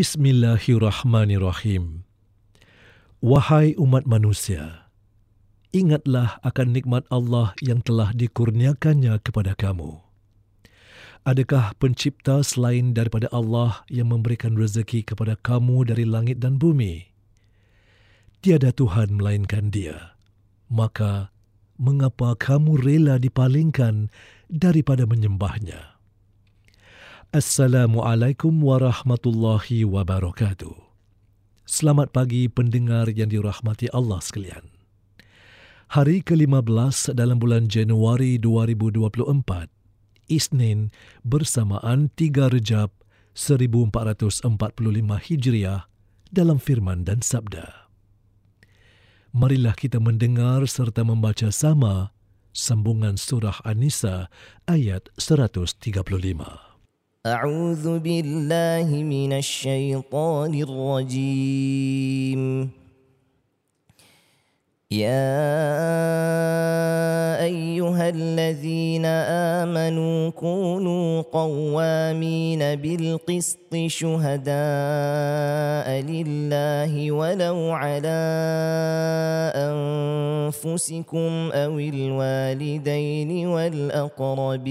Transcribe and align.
Bismillahirrahmanirrahim. 0.00 2.08
Wahai 3.20 3.76
umat 3.76 4.08
manusia, 4.08 4.88
ingatlah 5.76 6.40
akan 6.40 6.72
nikmat 6.72 7.04
Allah 7.12 7.52
yang 7.60 7.84
telah 7.84 8.08
dikurniakannya 8.16 9.20
kepada 9.20 9.52
kamu. 9.52 10.00
Adakah 11.28 11.76
pencipta 11.76 12.40
selain 12.40 12.96
daripada 12.96 13.28
Allah 13.28 13.84
yang 13.92 14.08
memberikan 14.08 14.56
rezeki 14.56 15.04
kepada 15.04 15.36
kamu 15.36 15.92
dari 15.92 16.08
langit 16.08 16.40
dan 16.40 16.56
bumi? 16.56 17.12
Tiada 18.40 18.72
Tuhan 18.72 19.20
melainkan 19.20 19.68
Dia. 19.68 20.16
Maka, 20.72 21.28
mengapa 21.76 22.40
kamu 22.40 22.80
rela 22.80 23.20
dipalingkan 23.20 24.08
daripada 24.48 25.04
menyembahnya? 25.04 25.99
Assalamualaikum 27.30 28.50
warahmatullahi 28.58 29.86
wabarakatuh. 29.86 30.74
Selamat 31.62 32.10
pagi 32.10 32.50
pendengar 32.50 33.06
yang 33.06 33.30
dirahmati 33.30 33.86
Allah 33.94 34.18
sekalian. 34.18 34.66
Hari 35.94 36.26
ke-15 36.26 37.14
dalam 37.14 37.38
bulan 37.38 37.70
Januari 37.70 38.34
2024, 38.34 39.70
Isnin 40.26 40.90
bersamaan 41.22 42.10
3 42.18 42.50
Rejab 42.50 42.90
1445 43.38 44.50
Hijriah 45.30 45.86
dalam 46.34 46.58
firman 46.58 47.06
dan 47.06 47.22
sabda. 47.22 47.94
Marilah 49.30 49.78
kita 49.78 50.02
mendengar 50.02 50.66
serta 50.66 51.06
membaca 51.06 51.54
sama 51.54 52.10
sambungan 52.50 53.14
surah 53.14 53.62
An-Nisa 53.62 54.26
ayat 54.66 55.06
135. 55.14 56.69
أعوذ 57.26 57.98
بالله 57.98 58.88
من 58.88 59.32
الشيطان 59.32 60.54
الرجيم. 60.56 62.40
يا 64.90 65.36
أيها 67.44 68.08
الذين 68.08 69.04
آمنوا 69.60 70.30
كونوا 70.30 71.22
قوامين 71.22 72.58
بالقسط 72.80 73.76
شهداء 73.86 74.48
لله 76.00 77.12
ولو 77.12 77.70
على 77.70 78.20
أنفسكم 80.48 81.50
أو 81.52 81.78
الوالدين 81.78 83.46
والأقربين. 83.46 84.70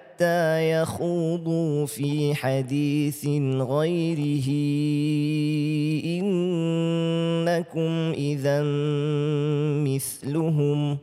يخوضوا 0.59 1.85
في 1.85 2.35
حديث 2.35 3.25
غيره. 3.57 4.47
إنكم 6.05 8.13
إذا 8.17 8.63
مثلهم. 9.83 10.97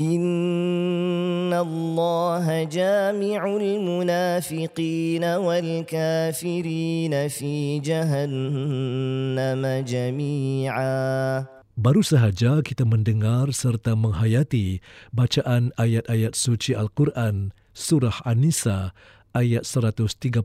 إن 0.00 1.52
الله 1.52 2.64
جامع 2.64 3.56
المنافقين 3.56 5.24
والكافرين 5.24 7.28
في 7.28 7.78
جهنم 7.78 9.84
جميعا. 9.86 11.44
Baru 11.78 12.02
sahaja 12.02 12.58
kita 12.58 12.82
mendengar 12.82 13.54
serta 13.54 13.94
menghayati 13.94 14.82
bacaan 15.14 15.70
ayat-ayat 15.78 16.34
suci 16.34 16.74
Al-Quran. 16.74 17.54
Surah 17.78 18.26
An-Nisa 18.26 18.90
ayat 19.38 19.62
135 19.62 20.42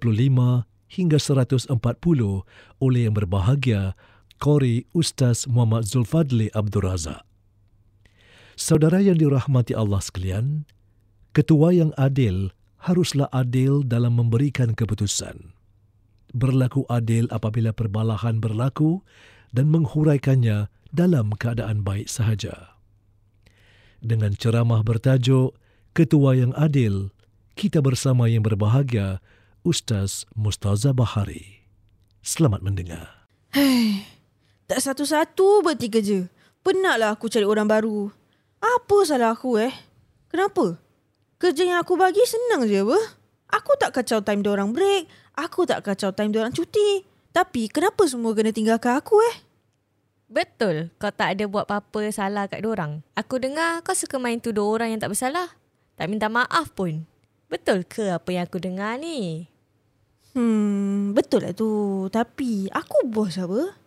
hingga 0.94 1.18
140 1.18 1.74
oleh 2.78 3.02
yang 3.10 3.18
berbahagia 3.18 3.98
Qori 4.38 4.86
Ustaz 4.94 5.50
Muhammad 5.50 5.90
Zulfadli 5.90 6.54
Abdul 6.54 6.86
Razak. 6.86 7.26
Saudara 8.54 9.02
yang 9.02 9.18
dirahmati 9.18 9.74
Allah 9.74 9.98
sekalian, 9.98 10.70
ketua 11.34 11.74
yang 11.74 11.90
adil 11.98 12.54
haruslah 12.86 13.26
adil 13.34 13.82
dalam 13.82 14.14
memberikan 14.22 14.78
keputusan. 14.78 15.58
Berlaku 16.38 16.86
adil 16.86 17.26
apabila 17.34 17.74
perbalahan 17.74 18.38
berlaku 18.38 19.02
dan 19.50 19.74
menghuraikannya 19.74 20.70
dalam 20.94 21.34
keadaan 21.34 21.82
baik 21.82 22.06
sahaja. 22.06 22.78
Dengan 24.06 24.38
ceramah 24.38 24.86
bertajuk 24.86 25.58
Ketua 25.94 26.34
yang 26.34 26.58
Adil, 26.58 27.14
kita 27.54 27.80
bersama 27.80 28.26
yang 28.26 28.42
berbahagia, 28.42 29.22
Ustaz 29.62 30.26
Mustaza 30.34 30.92
Bahari. 30.92 31.64
Selamat 32.26 32.66
mendengar. 32.66 33.30
Hei, 33.54 34.04
tak 34.66 34.82
satu-satu 34.82 35.62
berhenti 35.62 35.88
kerja. 35.88 36.20
Penatlah 36.66 37.14
aku 37.14 37.30
cari 37.30 37.46
orang 37.46 37.70
baru. 37.70 38.10
Apa 38.58 38.98
salah 39.06 39.36
aku 39.36 39.62
eh? 39.62 39.74
Kenapa? 40.32 40.80
Kerja 41.38 41.64
yang 41.68 41.80
aku 41.84 42.00
bagi 42.00 42.24
senang 42.26 42.66
je 42.66 42.82
apa? 42.82 43.00
Aku 43.54 43.78
tak 43.78 43.94
kacau 43.94 44.24
time 44.26 44.42
orang 44.50 44.74
break. 44.74 45.06
Aku 45.38 45.68
tak 45.70 45.86
kacau 45.86 46.10
time 46.16 46.34
orang 46.34 46.56
cuti. 46.56 47.06
Tapi 47.36 47.70
kenapa 47.70 48.08
semua 48.10 48.34
kena 48.34 48.50
tinggalkan 48.50 48.98
aku 48.98 49.20
eh? 49.22 49.36
Betul 50.32 50.90
kau 50.98 51.14
tak 51.14 51.38
ada 51.38 51.46
buat 51.46 51.70
apa-apa 51.70 52.10
salah 52.10 52.50
kat 52.50 52.66
orang. 52.66 53.06
Aku 53.14 53.38
dengar 53.38 53.86
kau 53.86 53.94
suka 53.94 54.18
main 54.18 54.42
tuduh 54.42 54.66
orang 54.66 54.96
yang 54.96 55.02
tak 55.04 55.14
bersalah. 55.14 55.54
Tak 55.94 56.10
minta 56.10 56.26
maaf 56.32 56.74
pun. 56.74 57.06
Betul 57.54 57.86
ke 57.86 58.10
apa 58.10 58.34
yang 58.34 58.50
aku 58.50 58.58
dengar 58.58 58.98
ni? 58.98 59.46
Hmm, 60.34 61.14
betul 61.14 61.46
lah 61.46 61.54
tu. 61.54 61.70
Tapi 62.10 62.66
aku 62.74 63.06
bos 63.06 63.38
apa? 63.38 63.78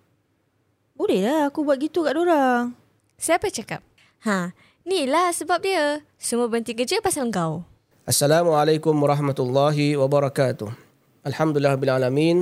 Boleh 0.94 1.26
lah 1.26 1.50
aku 1.50 1.66
buat 1.66 1.74
gitu 1.82 2.06
kat 2.06 2.14
orang. 2.14 2.78
Siapa 3.18 3.50
cakap? 3.50 3.82
Ha, 4.22 4.54
ni 4.86 5.10
lah 5.10 5.34
sebab 5.34 5.58
dia. 5.66 5.98
Semua 6.14 6.46
berhenti 6.46 6.78
kerja 6.78 7.02
pasal 7.02 7.26
kau. 7.34 7.66
Assalamualaikum 8.06 8.94
warahmatullahi 8.94 9.98
wabarakatuh. 9.98 10.70
Alhamdulillah 11.26 11.74
bil 11.74 11.90
alamin. 11.90 12.38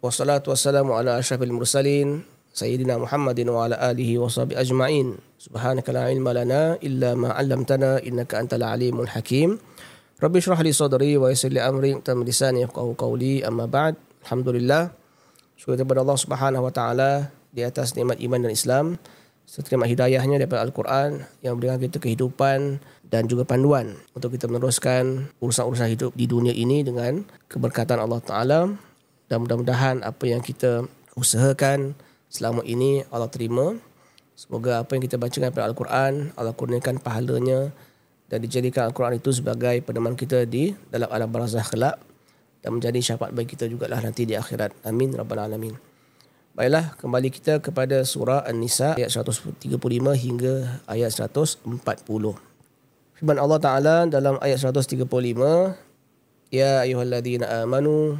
Wassalatu 0.00 0.56
wassalamu 0.56 0.96
ala 0.96 1.20
asyrafil 1.20 1.52
mursalin. 1.52 2.24
Sayyidina 2.56 2.96
Muhammadin 2.96 3.52
wa 3.52 3.68
ala 3.68 3.76
alihi 3.76 4.16
wa 4.16 4.32
sahbihi 4.32 4.56
ajma'in. 4.56 5.20
Subhanaka 5.36 5.92
la 5.92 6.08
ilma 6.08 6.32
lana 6.32 6.80
illa 6.80 7.12
ma 7.12 7.36
'allamtana 7.36 8.00
innaka 8.00 8.40
antal 8.40 8.64
alimul 8.64 9.12
hakim. 9.12 9.60
Rabbi 10.22 10.38
syrah 10.38 10.62
li 10.62 10.70
sadri 10.70 11.18
wa 11.18 11.34
yasir 11.34 11.50
li 11.50 11.58
amri 11.58 11.98
tam 11.98 12.22
lisani 12.22 12.62
yafqahu 12.62 12.94
qawli 12.94 13.42
amma 13.42 13.66
ba'd. 13.66 13.98
Alhamdulillah. 14.22 14.94
Syukur 15.58 15.74
kepada 15.74 16.06
Allah 16.06 16.14
Subhanahu 16.14 16.62
wa 16.62 16.70
taala 16.70 17.34
di 17.50 17.66
atas 17.66 17.98
nikmat 17.98 18.22
iman 18.22 18.38
dan 18.46 18.54
Islam 18.54 19.02
serta 19.50 19.74
hidayahnya 19.82 20.38
daripada 20.38 20.62
Al-Quran 20.62 21.26
yang 21.42 21.58
memberikan 21.58 21.82
kita 21.82 21.98
kehidupan 21.98 22.78
dan 23.02 23.26
juga 23.26 23.42
panduan 23.42 23.98
untuk 24.14 24.30
kita 24.38 24.46
meneruskan 24.46 25.26
urusan-urusan 25.42 25.90
hidup 25.90 26.14
di 26.14 26.30
dunia 26.30 26.54
ini 26.54 26.86
dengan 26.86 27.26
keberkatan 27.50 27.98
Allah 27.98 28.22
Ta'ala 28.22 28.70
dan 29.26 29.42
mudah-mudahan 29.42 30.06
apa 30.06 30.22
yang 30.22 30.38
kita 30.38 30.86
usahakan 31.18 31.98
selama 32.30 32.62
ini 32.62 33.02
Allah 33.10 33.26
terima. 33.26 33.74
Semoga 34.38 34.86
apa 34.86 34.94
yang 34.94 35.02
kita 35.02 35.18
bacakan 35.18 35.50
daripada 35.50 35.66
Al-Quran, 35.66 36.30
Allah 36.38 36.54
kurniakan 36.54 37.02
pahalanya 37.02 37.74
dan 38.32 38.40
dijadikan 38.40 38.88
Al-Quran 38.88 39.20
itu 39.20 39.28
sebagai 39.28 39.84
peneman 39.84 40.16
kita 40.16 40.48
di 40.48 40.72
dalam 40.88 41.12
alam 41.12 41.28
barzah 41.28 41.60
kelak 41.68 42.00
dan 42.64 42.72
menjadi 42.72 43.12
syafaat 43.12 43.36
bagi 43.36 43.52
kita 43.52 43.68
juga 43.68 43.92
lah 43.92 44.00
nanti 44.00 44.24
di 44.24 44.32
akhirat. 44.32 44.88
Amin. 44.88 45.12
Rabbal 45.12 45.44
Alamin. 45.44 45.76
Baiklah, 46.56 46.96
kembali 46.96 47.28
kita 47.28 47.60
kepada 47.60 48.00
surah 48.08 48.48
An-Nisa 48.48 48.96
ayat 48.96 49.12
135 49.12 49.68
hingga 50.16 50.80
ayat 50.88 51.12
140. 51.12 51.64
Firman 53.20 53.36
Allah 53.36 53.60
Ta'ala 53.60 53.96
dalam 54.08 54.40
ayat 54.40 54.64
135, 54.64 55.04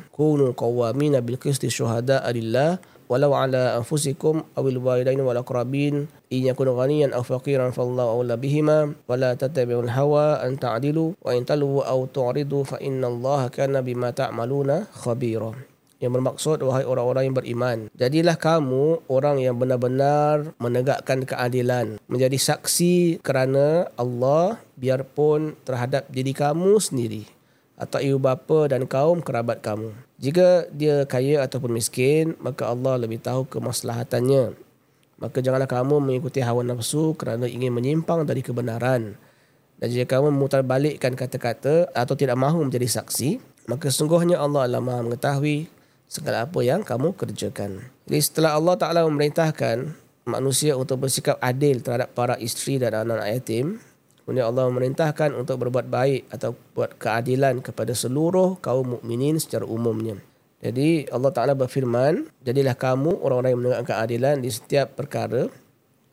Kunu 0.08 0.56
qawwamina 0.56 1.20
bil 1.20 1.36
qisti 1.36 1.68
syuhada'a 1.68 2.32
lillah 2.32 2.80
walau 3.12 3.36
ala 3.36 3.76
anfusikum 3.76 4.40
awil 4.56 4.80
walidain 4.80 5.20
wal 5.20 5.36
aqrabin 5.36 6.08
in 6.32 6.48
yakun 6.48 6.72
ghaniyan 6.72 7.12
aw 7.12 7.20
faqiran 7.20 7.76
fallahu 7.76 8.24
awla 8.24 8.40
bihima 8.40 8.96
wala 9.04 9.36
tattabi'ul 9.36 9.92
hawa 9.92 10.40
an 10.40 10.56
ta'dilu 10.56 11.12
wa 11.20 11.36
in 11.36 11.44
talu 11.44 11.84
aw 11.84 12.08
tu'ridu 12.08 12.64
fa 12.64 12.80
inna 12.80 13.12
allaha 13.12 13.52
kana 13.52 13.84
bima 13.84 14.16
ta'maluna 14.16 14.88
khabira. 14.96 15.52
Yang 16.00 16.12
bermaksud 16.16 16.58
wahai 16.64 16.88
orang-orang 16.88 17.28
yang 17.28 17.36
beriman 17.36 17.78
jadilah 17.94 18.40
kamu 18.40 19.06
orang 19.12 19.44
yang 19.44 19.60
benar-benar 19.60 20.56
menegakkan 20.56 21.28
keadilan 21.28 22.00
menjadi 22.08 22.40
saksi 22.40 23.20
kerana 23.20 23.92
Allah 24.00 24.56
biarpun 24.80 25.54
terhadap 25.68 26.08
diri 26.08 26.32
kamu 26.32 26.80
sendiri 26.80 27.41
atau 27.82 27.98
ibu 27.98 28.22
bapa 28.22 28.70
dan 28.70 28.86
kaum 28.86 29.18
kerabat 29.18 29.58
kamu. 29.58 29.90
Jika 30.22 30.70
dia 30.70 31.02
kaya 31.02 31.42
ataupun 31.42 31.74
miskin, 31.74 32.38
maka 32.38 32.70
Allah 32.70 32.94
lebih 32.94 33.18
tahu 33.18 33.42
kemaslahatannya. 33.50 34.54
Maka 35.18 35.38
janganlah 35.42 35.66
kamu 35.66 35.98
mengikuti 35.98 36.38
hawa 36.38 36.62
nafsu 36.62 37.18
kerana 37.18 37.50
ingin 37.50 37.74
menyimpang 37.74 38.22
dari 38.22 38.42
kebenaran. 38.42 39.18
Dan 39.82 39.86
jika 39.90 40.18
kamu 40.18 40.30
memutarbalikkan 40.30 41.18
kata-kata 41.18 41.90
atau 41.90 42.14
tidak 42.14 42.38
mahu 42.38 42.62
menjadi 42.62 43.02
saksi, 43.02 43.42
maka 43.66 43.90
sungguhnya 43.90 44.38
Allah 44.38 44.70
adalah 44.70 44.82
maha 44.82 45.02
mengetahui 45.02 45.66
segala 46.06 46.46
apa 46.46 46.58
yang 46.62 46.86
kamu 46.86 47.18
kerjakan. 47.18 47.82
Jadi 48.06 48.20
setelah 48.22 48.54
Allah 48.54 48.78
Ta'ala 48.78 49.00
memerintahkan 49.10 49.90
manusia 50.26 50.78
untuk 50.78 51.02
bersikap 51.02 51.34
adil 51.42 51.82
terhadap 51.82 52.14
para 52.14 52.38
isteri 52.38 52.78
dan 52.78 52.94
anak-anak 52.94 53.28
yatim, 53.42 53.82
Kemudian 54.32 54.48
Allah 54.48 54.64
memerintahkan 54.72 55.36
untuk 55.36 55.60
berbuat 55.60 55.92
baik 55.92 56.32
atau 56.32 56.56
buat 56.72 56.96
keadilan 56.96 57.60
kepada 57.60 57.92
seluruh 57.92 58.56
kaum 58.64 58.96
mukminin 58.96 59.36
secara 59.36 59.68
umumnya. 59.68 60.16
Jadi 60.64 61.04
Allah 61.12 61.36
Ta'ala 61.36 61.52
berfirman, 61.52 62.32
jadilah 62.40 62.72
kamu 62.72 63.20
orang-orang 63.20 63.52
yang 63.52 63.60
menegakkan 63.60 63.88
keadilan 63.92 64.40
di 64.40 64.48
setiap 64.48 64.96
perkara 64.96 65.52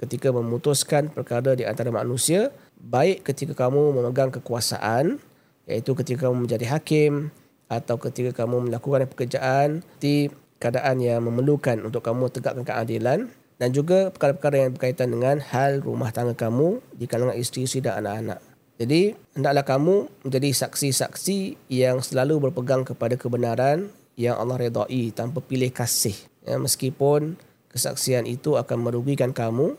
ketika 0.03 0.35
memutuskan 0.35 1.07
perkara 1.07 1.55
di 1.55 1.63
antara 1.63 1.95
manusia, 1.95 2.51
baik 2.75 3.23
ketika 3.23 3.55
kamu 3.55 3.95
memegang 3.95 4.35
kekuasaan, 4.35 5.15
iaitu 5.63 5.95
ketika 6.03 6.27
kamu 6.27 6.43
menjadi 6.43 6.75
hakim 6.75 7.31
atau 7.71 7.95
ketika 8.03 8.43
kamu 8.43 8.67
melakukan 8.67 9.07
pekerjaan 9.07 9.79
di 10.03 10.27
keadaan 10.59 10.99
yang 10.99 11.23
memerlukan 11.23 11.79
untuk 11.87 12.03
kamu 12.03 12.27
tegakkan 12.27 12.67
keadilan, 12.67 13.31
dan 13.59 13.75
juga 13.75 14.07
perkara-perkara 14.09 14.65
yang 14.65 14.71
berkaitan 14.71 15.11
dengan 15.11 15.43
hal 15.43 15.83
rumah 15.83 16.15
tangga 16.15 16.31
kamu 16.31 16.79
di 16.95 17.05
kalangan 17.05 17.35
isteri-isteri 17.35 17.85
dan 17.91 18.01
anak-anak. 18.01 18.39
Jadi, 18.79 19.11
hendaklah 19.35 19.67
kamu 19.67 19.95
menjadi 20.23 20.49
saksi-saksi 20.63 21.67
yang 21.67 21.99
selalu 21.99 22.47
berpegang 22.47 22.87
kepada 22.87 23.19
kebenaran 23.19 23.91
yang 24.15 24.39
Allah 24.39 24.55
redai 24.55 25.11
tanpa 25.11 25.43
pilih 25.43 25.67
kasih. 25.75 26.15
Ya, 26.47 26.55
meskipun 26.55 27.35
kesaksian 27.75 28.23
itu 28.23 28.55
akan 28.55 28.87
merugikan 28.87 29.35
kamu 29.35 29.75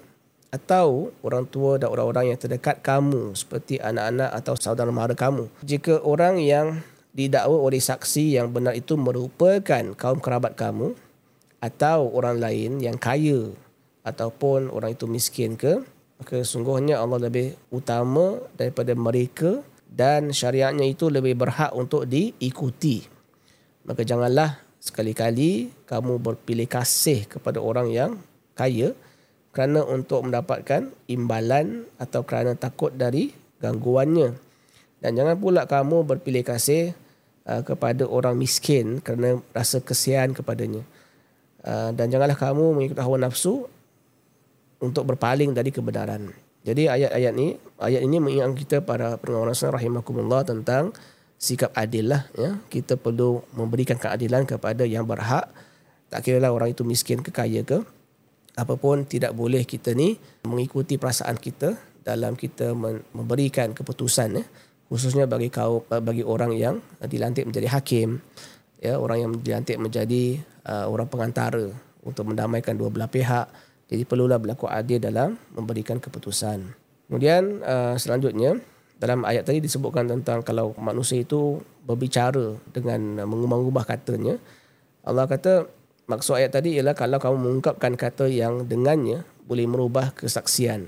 atau 0.53 1.09
orang 1.25 1.49
tua 1.49 1.81
dan 1.81 1.89
orang-orang 1.89 2.37
yang 2.37 2.39
terdekat 2.39 2.85
kamu 2.85 3.33
seperti 3.33 3.81
anak-anak 3.81 4.29
atau 4.37 4.53
saudara 4.61 4.93
mara 4.93 5.17
kamu. 5.17 5.49
Jika 5.65 6.05
orang 6.05 6.37
yang 6.37 6.85
didakwa 7.17 7.57
oleh 7.57 7.81
saksi 7.81 8.37
yang 8.37 8.53
benar 8.53 8.77
itu 8.77 9.01
merupakan 9.01 9.85
kaum 9.97 10.21
kerabat 10.21 10.61
kamu 10.61 10.93
atau 11.65 12.13
orang 12.13 12.37
lain 12.37 12.85
yang 12.85 13.01
kaya 13.01 13.57
ataupun 14.07 14.73
orang 14.73 14.97
itu 14.97 15.05
miskin 15.05 15.55
ke 15.61 15.85
maka 16.21 16.45
sungguhnya 16.45 17.01
Allah 17.01 17.33
lebih 17.33 17.57
utama 17.73 18.37
daripada 18.53 18.93
mereka 18.93 19.65
dan 19.89 20.37
syariatnya 20.37 20.85
itu 20.85 21.09
lebih 21.09 21.33
berhak 21.33 21.73
untuk 21.73 22.05
diikuti. 22.05 23.01
Maka 23.89 24.05
janganlah 24.05 24.61
sekali-kali 24.85 25.73
kamu 25.89 26.21
berpilih 26.21 26.69
kasih 26.69 27.25
kepada 27.25 27.57
orang 27.65 27.89
yang 27.89 28.21
kaya 28.53 28.93
kerana 29.57 29.81
untuk 29.83 30.29
mendapatkan 30.29 30.93
imbalan 31.09 31.89
atau 31.97 32.21
kerana 32.23 32.53
takut 32.53 32.93
dari 32.93 33.33
gangguannya. 33.65 34.37
Dan 35.01 35.17
jangan 35.17 35.41
pula 35.41 35.65
kamu 35.65 36.05
berpilih 36.05 36.45
kasih 36.45 36.93
uh, 37.49 37.65
kepada 37.65 38.05
orang 38.05 38.37
miskin 38.37 39.01
kerana 39.01 39.41
rasa 39.57 39.81
kesian 39.81 40.37
kepadanya. 40.37 40.85
Uh, 41.65 41.97
dan 41.97 42.13
janganlah 42.13 42.37
kamu 42.37 42.77
mengikut 42.77 43.01
hawa 43.01 43.17
nafsu 43.17 43.65
untuk 44.81 45.05
berpaling 45.07 45.53
dari 45.53 45.71
kebenaran. 45.71 46.33
Jadi 46.61 46.93
ayat-ayat 46.93 47.33
ni, 47.33 47.57
ayat 47.81 48.05
ini 48.05 48.21
mengingatkan 48.21 48.57
kita 48.57 48.77
para 48.85 49.17
pengawasan 49.17 49.73
Rasul 49.73 49.77
rahimakumullah 49.81 50.45
tentang 50.45 50.93
sikap 51.41 51.73
adil 51.73 52.13
lah. 52.13 52.29
Ya. 52.37 52.61
Kita 52.69 53.01
perlu 53.01 53.41
memberikan 53.57 53.97
keadilan 53.97 54.45
kepada 54.45 54.85
yang 54.85 55.09
berhak. 55.09 55.49
Tak 56.13 56.21
kira 56.21 56.37
lah 56.37 56.53
orang 56.53 56.77
itu 56.77 56.85
miskin 56.85 57.25
ke 57.25 57.33
kaya 57.33 57.65
ke. 57.65 57.81
Apapun 58.61 59.09
tidak 59.09 59.33
boleh 59.33 59.65
kita 59.65 59.97
ni 59.97 60.21
mengikuti 60.45 61.01
perasaan 61.01 61.41
kita 61.41 61.81
dalam 62.05 62.37
kita 62.37 62.77
memberikan 63.17 63.73
keputusan. 63.73 64.37
Ya. 64.37 64.45
Khususnya 64.93 65.25
bagi 65.25 65.49
kau 65.49 65.89
bagi 65.89 66.21
orang 66.21 66.53
yang 66.53 66.85
dilantik 67.01 67.49
menjadi 67.49 67.73
hakim. 67.73 68.21
Ya, 68.81 69.01
orang 69.01 69.19
yang 69.21 69.33
dilantik 69.41 69.77
menjadi 69.77 70.41
uh, 70.65 70.89
orang 70.89 71.09
pengantara 71.09 71.69
untuk 72.05 72.29
mendamaikan 72.29 72.77
dua 72.77 72.93
belah 72.93 73.09
pihak. 73.09 73.49
Jadi 73.91 74.07
perlulah 74.07 74.39
berlaku 74.39 74.71
adil 74.71 75.03
dalam 75.03 75.35
memberikan 75.51 75.99
keputusan. 75.99 76.63
Kemudian 77.11 77.59
uh, 77.67 77.99
selanjutnya 77.99 78.63
dalam 79.03 79.27
ayat 79.27 79.43
tadi 79.43 79.59
disebutkan 79.59 80.07
tentang 80.07 80.47
kalau 80.47 80.71
manusia 80.79 81.19
itu 81.19 81.59
berbicara 81.83 82.55
dengan 82.71 83.27
mengubah-ubah 83.27 83.83
katanya. 83.83 84.39
Allah 85.03 85.27
kata 85.27 85.67
maksud 86.07 86.39
ayat 86.39 86.55
tadi 86.55 86.79
ialah 86.79 86.95
kalau 86.95 87.19
kamu 87.19 87.37
mengungkapkan 87.51 87.99
kata 87.99 88.31
yang 88.31 88.63
dengannya 88.63 89.27
boleh 89.43 89.67
merubah 89.67 90.15
kesaksian 90.15 90.87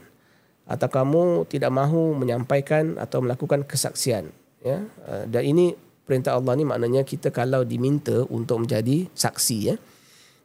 atau 0.63 0.87
kamu 0.87 1.47
tidak 1.51 1.75
mahu 1.75 2.15
menyampaikan 2.15 2.95
atau 3.03 3.19
melakukan 3.19 3.67
kesaksian 3.67 4.31
ya 4.63 4.87
uh, 5.11 5.27
dan 5.27 5.43
ini 5.43 5.75
perintah 6.07 6.39
Allah 6.39 6.55
ni 6.55 6.63
maknanya 6.63 7.03
kita 7.03 7.35
kalau 7.35 7.67
diminta 7.67 8.23
untuk 8.31 8.63
menjadi 8.63 9.11
saksi 9.11 9.59
ya 9.59 9.75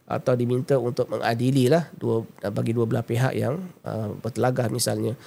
atau 0.08 0.34
diminta 0.40 0.80
untuk 0.80 1.12
mengadili 1.12 1.68
lah 1.68 1.92
dua 1.92 2.24
bagi 2.48 2.72
dua 2.72 2.88
belah 2.88 3.04
pihak 3.04 3.36
yang 3.36 3.60
uh, 3.84 4.16
bertelagah 4.24 4.72
misalnya. 4.72 5.20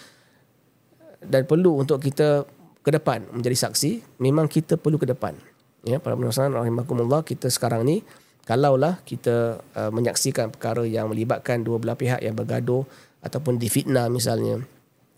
Dan 1.20 1.44
perlu 1.44 1.84
untuk 1.84 2.00
kita 2.00 2.48
ke 2.80 2.90
depan 2.90 3.28
menjadi 3.28 3.68
saksi 3.68 4.18
memang 4.24 4.48
kita 4.48 4.80
perlu 4.80 4.96
ke 4.96 5.04
depan. 5.04 5.36
Ya 5.84 6.00
para 6.00 6.16
penonton 6.16 6.56
rahimakumullah 6.56 7.20
kita 7.24 7.52
sekarang 7.52 7.84
ni 7.84 8.00
kalaulah 8.48 9.04
kita 9.04 9.60
uh, 9.76 9.92
menyaksikan 9.92 10.48
perkara 10.48 10.88
yang 10.88 11.12
melibatkan 11.12 11.60
dua 11.60 11.76
belah 11.76 11.96
pihak 11.96 12.24
yang 12.24 12.32
bergaduh 12.32 12.88
ataupun 13.20 13.60
difitnah 13.60 14.08
misalnya 14.08 14.64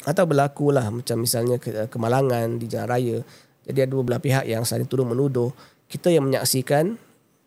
atau 0.02 0.26
berlaku 0.26 0.74
lah 0.74 0.90
macam 0.90 1.22
misalnya 1.22 1.62
ke, 1.62 1.86
kemalangan 1.86 2.58
di 2.58 2.66
jalan 2.66 2.88
raya 2.90 3.18
jadi 3.62 3.86
ada 3.86 3.90
dua 3.94 4.02
belah 4.02 4.18
pihak 4.18 4.44
yang 4.50 4.66
saling 4.66 4.90
turun 4.90 5.14
menuduh 5.14 5.54
kita 5.86 6.10
yang 6.10 6.26
menyaksikan 6.26 6.98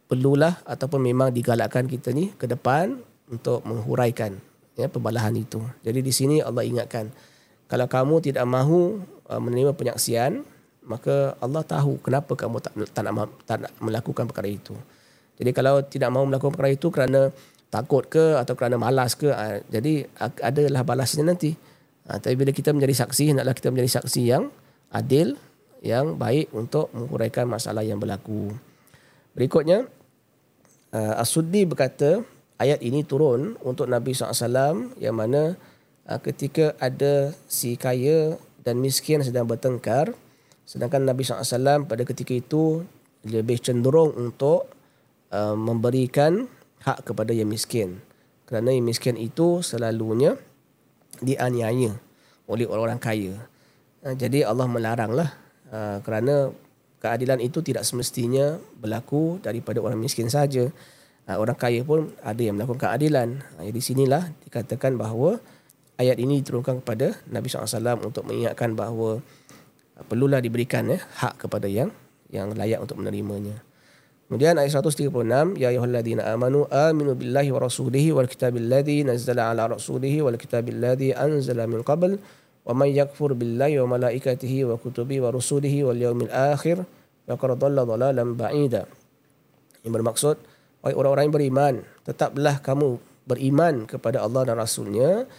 perlulah 0.05 0.62
ataupun 0.65 1.01
memang 1.01 1.33
digalakkan 1.33 1.89
kita 1.89 2.13
ni 2.13 2.29
ke 2.38 2.45
depan 2.45 3.01
untuk 3.29 3.65
menghuraikan 3.65 4.38
ya 4.77 4.85
pembalahan 4.91 5.33
itu. 5.33 5.63
Jadi 5.81 6.00
di 6.05 6.13
sini 6.13 6.35
Allah 6.43 6.62
ingatkan 6.62 7.09
kalau 7.65 7.89
kamu 7.89 8.21
tidak 8.21 8.45
mahu 8.45 9.01
uh, 9.25 9.41
menerima 9.41 9.74
penyaksian 9.74 10.45
maka 10.85 11.33
Allah 11.41 11.65
tahu 11.65 11.97
kenapa 12.05 12.38
kamu 12.38 12.62
tak 12.62 12.74
tak 12.93 13.03
nak, 13.09 13.29
tak 13.50 13.57
nak 13.65 13.71
melakukan 13.81 14.29
perkara 14.29 14.45
itu. 14.45 14.77
Jadi 15.41 15.51
kalau 15.51 15.81
tidak 15.81 16.13
mahu 16.13 16.29
melakukan 16.29 16.53
perkara 16.53 16.71
itu 16.71 16.88
kerana 16.93 17.33
takut 17.74 18.05
ke 18.05 18.38
atau 18.38 18.53
kerana 18.53 18.77
malas 18.77 19.17
ke 19.17 19.33
uh, 19.33 19.59
jadi 19.74 20.05
adalah 20.45 20.85
balasnya 20.85 21.25
nanti. 21.25 21.57
Uh, 22.05 22.21
tapi 22.21 22.38
bila 22.38 22.53
kita 22.53 22.69
menjadi 22.69 23.01
saksi 23.01 23.33
hendaklah 23.33 23.57
kita 23.57 23.74
menjadi 23.74 23.91
saksi 23.97 24.21
yang 24.21 24.53
adil 24.93 25.33
yang 25.81 26.17
baik 26.17 26.53
untuk 26.53 26.93
menghuraikan 26.93 27.50
masalah 27.50 27.81
yang 27.81 27.97
berlaku. 27.97 28.53
Berikutnya 29.33 29.89
uh, 30.95 31.19
As-Suddi 31.19 31.67
berkata 31.67 32.23
ayat 32.55 32.79
ini 32.79 33.03
turun 33.03 33.59
untuk 33.67 33.91
Nabi 33.91 34.15
SAW 34.15 34.95
yang 34.95 35.19
mana 35.19 35.59
uh, 36.07 36.19
ketika 36.23 36.71
ada 36.79 37.35
si 37.51 37.75
kaya 37.75 38.39
dan 38.63 38.79
miskin 38.79 39.19
sedang 39.19 39.45
bertengkar 39.45 40.15
sedangkan 40.63 41.03
Nabi 41.03 41.27
SAW 41.27 41.83
pada 41.85 42.03
ketika 42.07 42.31
itu 42.31 42.87
lebih 43.27 43.59
cenderung 43.59 44.15
untuk 44.15 44.71
uh, 45.35 45.53
memberikan 45.53 46.47
hak 46.87 47.11
kepada 47.11 47.35
yang 47.35 47.51
miskin 47.51 47.99
kerana 48.47 48.71
yang 48.71 48.85
miskin 48.85 49.17
itu 49.17 49.65
selalunya 49.65 50.37
dianiaya 51.17 51.97
oleh 52.45 52.65
orang-orang 52.69 53.01
kaya. 53.01 53.33
Uh, 54.05 54.13
jadi 54.13 54.45
Allah 54.45 54.69
melaranglah 54.69 55.29
uh, 55.73 55.97
kerana 56.05 56.53
keadilan 57.05 57.38
itu 57.38 57.62
tidak 57.62 57.85
semestinya 57.85 58.57
berlaku 58.81 59.38
daripada 59.45 59.77
orang 59.77 60.01
miskin 60.01 60.25
saja. 60.25 60.74
Ha, 61.29 61.38
orang 61.38 61.53
kaya 61.53 61.85
pun 61.85 62.09
ada 62.25 62.41
yang 62.41 62.57
melakukan 62.57 62.89
keadilan. 62.89 63.45
Ha, 63.62 63.69
di 63.69 63.81
sinilah 63.81 64.33
dikatakan 64.50 64.97
bahawa 64.97 65.38
ayat 66.01 66.17
ini 66.17 66.41
diturunkan 66.41 66.81
kepada 66.81 67.13
Nabi 67.29 67.45
SAW 67.45 68.01
untuk 68.01 68.25
mengingatkan 68.25 68.74
bahawa 68.74 69.21
ha, 69.93 70.01
perlulah 70.09 70.41
diberikan 70.41 70.89
ya, 70.89 70.97
hak 71.21 71.45
kepada 71.45 71.69
yang 71.69 71.93
yang 72.33 72.57
layak 72.57 72.81
untuk 72.81 72.97
menerimanya. 72.97 73.62
Kemudian 74.25 74.57
ayat 74.57 74.74
136 74.74 75.13
ya 75.62 75.69
ayyuhalladzina 75.69 76.25
amanu 76.33 76.65
aminu 76.74 77.13
billahi 77.13 77.53
wa 77.53 77.62
rasulihi 77.62 78.09
wal 78.09 78.25
kitabil 78.25 78.65
ladzi 78.65 79.05
nazzala 79.05 79.53
ala 79.53 79.77
rasulihi 79.77 80.25
wal 80.25 80.33
kitabil 80.33 80.81
ladzi 80.81 81.13
anzala 81.13 81.69
min 81.69 81.85
qabl 81.85 82.17
malaikatihi 83.86 84.65
wa 84.65 84.75
kutubihi 84.81 85.22
wa 85.22 85.29
rusulihi 85.29 85.86
wal 85.86 85.98
yawmil 85.98 86.34
akhir 86.34 86.81
faqad 87.29 87.62
dhalla 87.62 87.86
dhalalan 87.86 88.34
ba'ida. 88.34 88.89
Yang 89.86 89.93
bermaksud 89.93 90.36
orang-orang 90.81 91.29
yang 91.29 91.36
beriman, 91.36 91.74
tetaplah 92.01 92.57
kamu 92.62 92.98
beriman 93.29 93.86
kepada 93.86 94.25
Allah 94.25 94.50
dan 94.50 94.57
Rasulnya 94.57 95.29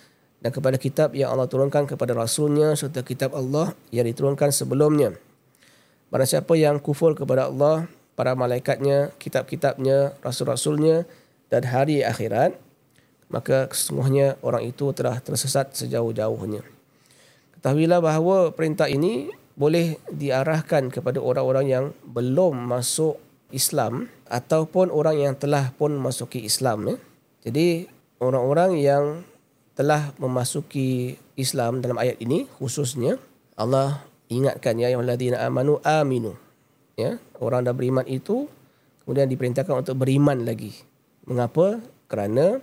dan 0.43 0.51
kepada 0.55 0.79
kitab 0.79 1.19
yang 1.19 1.35
Allah 1.35 1.51
turunkan 1.51 1.87
kepada 1.91 2.15
Rasulnya 2.15 2.79
serta 2.79 3.03
kitab 3.03 3.35
Allah 3.35 3.75
yang 3.91 4.07
diturunkan 4.07 4.55
sebelumnya. 4.55 5.19
Barang 6.11 6.31
siapa 6.31 6.55
yang 6.55 6.79
kufur 6.79 7.19
kepada 7.19 7.51
Allah, 7.51 7.91
para 8.15 8.39
malaikatnya, 8.39 9.11
kitab-kitabnya, 9.19 10.15
rasul-rasulnya 10.23 11.03
dan 11.51 11.67
hari 11.67 12.07
akhirat, 12.07 12.55
maka 13.27 13.67
sesungguhnya 13.75 14.39
orang 14.47 14.71
itu 14.71 14.95
telah 14.95 15.19
tersesat 15.19 15.75
sejauh-jauhnya. 15.75 16.76
Ketahuilah 17.67 17.99
bahawa 17.99 18.55
perintah 18.55 18.87
ini 18.87 19.27
boleh 19.59 19.99
diarahkan 20.07 20.87
kepada 20.87 21.19
orang-orang 21.19 21.67
yang 21.67 21.85
belum 22.07 22.63
masuk 22.63 23.19
Islam 23.51 24.07
ataupun 24.31 24.95
orang 24.95 25.19
yang 25.19 25.35
telah 25.35 25.75
pun 25.75 25.99
masuki 25.99 26.47
Islam. 26.47 26.87
Ya. 26.87 26.97
Jadi 27.51 27.91
orang-orang 28.23 28.79
yang 28.79 29.05
telah 29.75 30.15
memasuki 30.23 31.19
Islam 31.35 31.83
dalam 31.83 31.99
ayat 31.99 32.23
ini 32.23 32.47
khususnya 32.63 33.19
Allah 33.59 33.99
ingatkan 34.31 34.79
ya 34.79 34.95
ayyuhallazina 34.95 35.43
amanu 35.43 35.83
aminu. 35.83 36.39
Ya, 36.95 37.19
orang 37.43 37.67
dah 37.67 37.75
beriman 37.75 38.07
itu 38.07 38.47
kemudian 39.03 39.27
diperintahkan 39.27 39.75
untuk 39.75 40.07
beriman 40.07 40.47
lagi. 40.47 40.71
Mengapa? 41.27 41.83
Kerana 42.07 42.63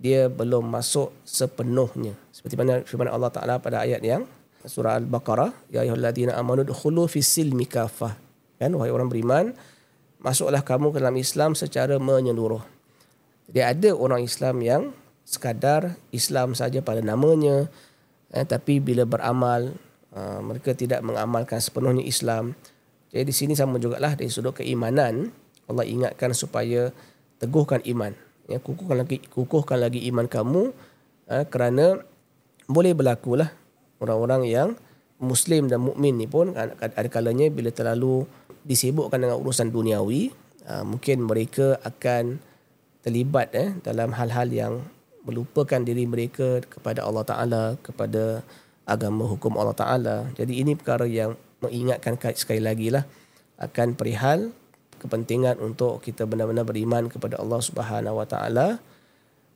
dia 0.00 0.32
belum 0.32 0.64
masuk 0.64 1.12
sepenuhnya. 1.28 2.16
Seperti 2.32 2.56
mana 2.56 2.80
firman 2.88 3.12
Allah 3.12 3.28
Taala 3.28 3.60
pada 3.60 3.84
ayat 3.84 4.00
yang 4.00 4.24
surah 4.64 4.96
Al-Baqarah, 4.96 5.52
ya 5.68 5.84
ayyuhalladzina 5.84 6.40
amanu 6.40 6.64
dukhulu 6.64 7.04
fis 7.04 7.28
silmi 7.28 7.68
kafah. 7.68 8.16
Kan 8.56 8.72
wahai 8.80 8.88
orang 8.88 9.12
beriman, 9.12 9.52
masuklah 10.24 10.64
kamu 10.64 10.96
ke 10.96 10.98
dalam 11.04 11.16
Islam 11.20 11.52
secara 11.52 12.00
menyeluruh. 12.00 12.64
Jadi 13.52 13.60
ada 13.60 13.90
orang 13.92 14.24
Islam 14.24 14.56
yang 14.64 14.82
sekadar 15.28 16.00
Islam 16.16 16.56
saja 16.56 16.80
pada 16.80 17.04
namanya, 17.04 17.68
eh, 18.32 18.44
tapi 18.48 18.80
bila 18.80 19.04
beramal 19.04 19.76
uh, 20.16 20.40
mereka 20.40 20.72
tidak 20.72 21.04
mengamalkan 21.04 21.60
sepenuhnya 21.60 22.04
Islam. 22.04 22.56
Jadi 23.12 23.24
di 23.26 23.34
sini 23.34 23.52
sama 23.52 23.76
jugalah 23.76 24.16
dari 24.16 24.30
sudut 24.30 24.54
keimanan 24.62 25.34
Allah 25.66 25.82
ingatkan 25.82 26.30
supaya 26.30 26.94
teguhkan 27.42 27.82
iman 27.90 28.14
ya 28.50 28.58
kukuhkan 28.58 29.06
lagi 29.06 29.22
kukuhkan 29.30 29.78
lagi 29.78 30.02
iman 30.10 30.26
kamu 30.26 30.74
ha, 31.30 31.46
kerana 31.46 32.02
boleh 32.66 32.92
berlaku 32.92 33.38
lah 33.38 33.54
orang-orang 34.02 34.50
yang 34.50 34.68
muslim 35.22 35.70
dan 35.70 35.86
mukmin 35.86 36.18
ni 36.18 36.26
pun 36.26 36.50
ada 36.58 37.08
kalanya 37.12 37.46
bila 37.46 37.70
terlalu 37.70 38.26
disibukkan 38.66 39.22
dengan 39.22 39.38
urusan 39.38 39.70
duniawi 39.70 40.34
ha, 40.66 40.82
mungkin 40.82 41.22
mereka 41.22 41.78
akan 41.86 42.42
terlibat 43.06 43.54
eh 43.54 43.70
dalam 43.86 44.10
hal-hal 44.12 44.50
yang 44.50 44.74
melupakan 45.24 45.80
diri 45.80 46.04
mereka 46.08 46.60
kepada 46.64 47.04
Allah 47.04 47.24
Taala 47.24 47.64
kepada 47.80 48.42
agama 48.88 49.28
hukum 49.28 49.54
Allah 49.56 49.76
Taala. 49.76 50.16
Jadi 50.34 50.60
ini 50.60 50.74
perkara 50.74 51.04
yang 51.06 51.36
mengingatkan 51.60 52.16
sekali 52.34 52.60
lagi 52.60 52.88
lah 52.90 53.04
akan 53.60 53.94
perihal 53.94 54.50
kepentingan 55.00 55.56
untuk 55.58 56.04
kita 56.04 56.28
benar-benar 56.28 56.68
beriman 56.68 57.08
kepada 57.08 57.40
Allah 57.40 57.60
Subhanahu 57.64 58.20
Wa 58.20 58.26
Taala 58.28 58.68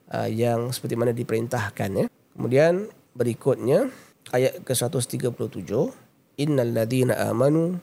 uh, 0.09 0.29
yang 0.29 0.73
seperti 0.73 0.97
mana 0.97 1.13
diperintahkan 1.13 1.91
ya. 1.93 2.07
Kemudian 2.33 2.89
berikutnya 3.13 3.93
ayat 4.33 4.65
ke-137 4.65 5.71
innal 6.41 6.73
ladzina 6.73 7.15
amanu 7.29 7.79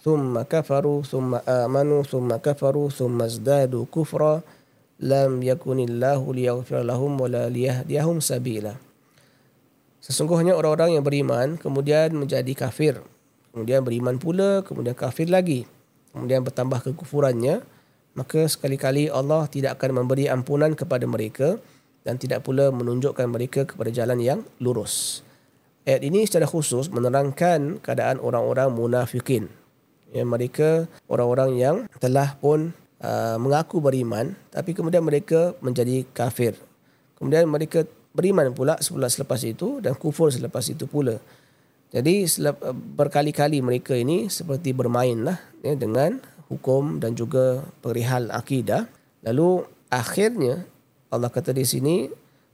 thumma 0.00 0.46
kafaru 0.46 1.04
thumma 1.04 1.42
amanu 1.44 2.06
thumma 2.06 2.40
kafaru 2.40 2.88
thumma 2.88 3.28
izdadu 3.28 3.84
kufra 3.90 4.40
lam 5.02 5.42
yakunillahu 5.42 6.32
liyaghfir 6.32 6.86
lahum 6.86 7.18
wa 7.18 7.26
la 7.26 7.50
liyahdiyahum 7.50 8.22
sabila. 8.22 8.78
Sesungguhnya 10.00 10.56
orang-orang 10.56 10.96
yang 10.96 11.04
beriman 11.04 11.60
kemudian 11.60 12.16
menjadi 12.16 12.54
kafir. 12.56 13.04
Kemudian 13.50 13.82
beriman 13.82 14.16
pula 14.16 14.62
kemudian 14.62 14.94
kafir 14.94 15.26
lagi 15.26 15.66
kemudian 16.12 16.42
bertambah 16.42 16.82
kekufurannya 16.90 17.62
maka 18.14 18.46
sekali-kali 18.50 19.06
Allah 19.06 19.46
tidak 19.46 19.78
akan 19.78 20.02
memberi 20.02 20.26
ampunan 20.26 20.74
kepada 20.74 21.06
mereka 21.06 21.62
dan 22.02 22.18
tidak 22.18 22.42
pula 22.42 22.72
menunjukkan 22.74 23.26
mereka 23.28 23.68
kepada 23.68 23.92
jalan 23.92 24.18
yang 24.18 24.40
lurus. 24.58 25.22
Ayat 25.84 26.04
ini 26.04 26.24
secara 26.28 26.44
khusus 26.44 26.92
menerangkan 26.92 27.80
keadaan 27.80 28.20
orang-orang 28.20 28.68
munafikin. 28.72 29.48
Ya, 30.10 30.26
mereka 30.26 30.90
orang-orang 31.06 31.50
yang 31.54 31.76
telah 32.02 32.34
pun 32.36 32.74
uh, 33.00 33.38
mengaku 33.38 33.78
beriman 33.78 34.34
tapi 34.50 34.74
kemudian 34.74 35.06
mereka 35.06 35.54
menjadi 35.62 36.02
kafir. 36.10 36.58
Kemudian 37.16 37.46
mereka 37.46 37.86
beriman 38.10 38.50
pula 38.52 38.74
selepas 38.82 39.40
itu 39.46 39.78
dan 39.78 39.94
kufur 39.94 40.34
selepas 40.34 40.66
itu 40.66 40.84
pula. 40.90 41.22
Jadi 41.90 42.22
berkali-kali 42.94 43.58
mereka 43.58 43.98
ini 43.98 44.30
seperti 44.30 44.70
bermainlah 44.70 45.42
ya, 45.66 45.74
dengan 45.74 46.22
hukum 46.46 47.02
dan 47.02 47.18
juga 47.18 47.66
perihal 47.82 48.30
akidah. 48.30 48.86
Lalu 49.26 49.66
akhirnya 49.90 50.62
Allah 51.10 51.26
kata 51.26 51.50
di 51.50 51.66
sini 51.66 52.06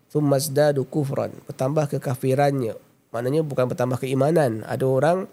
thumazdadu 0.08 0.88
kufran, 0.88 1.36
bertambah 1.44 1.96
kekafirannya. 1.96 2.80
Maknanya 3.12 3.44
bukan 3.44 3.68
bertambah 3.68 4.00
keimanan. 4.00 4.64
Ada 4.64 4.84
orang 4.88 5.28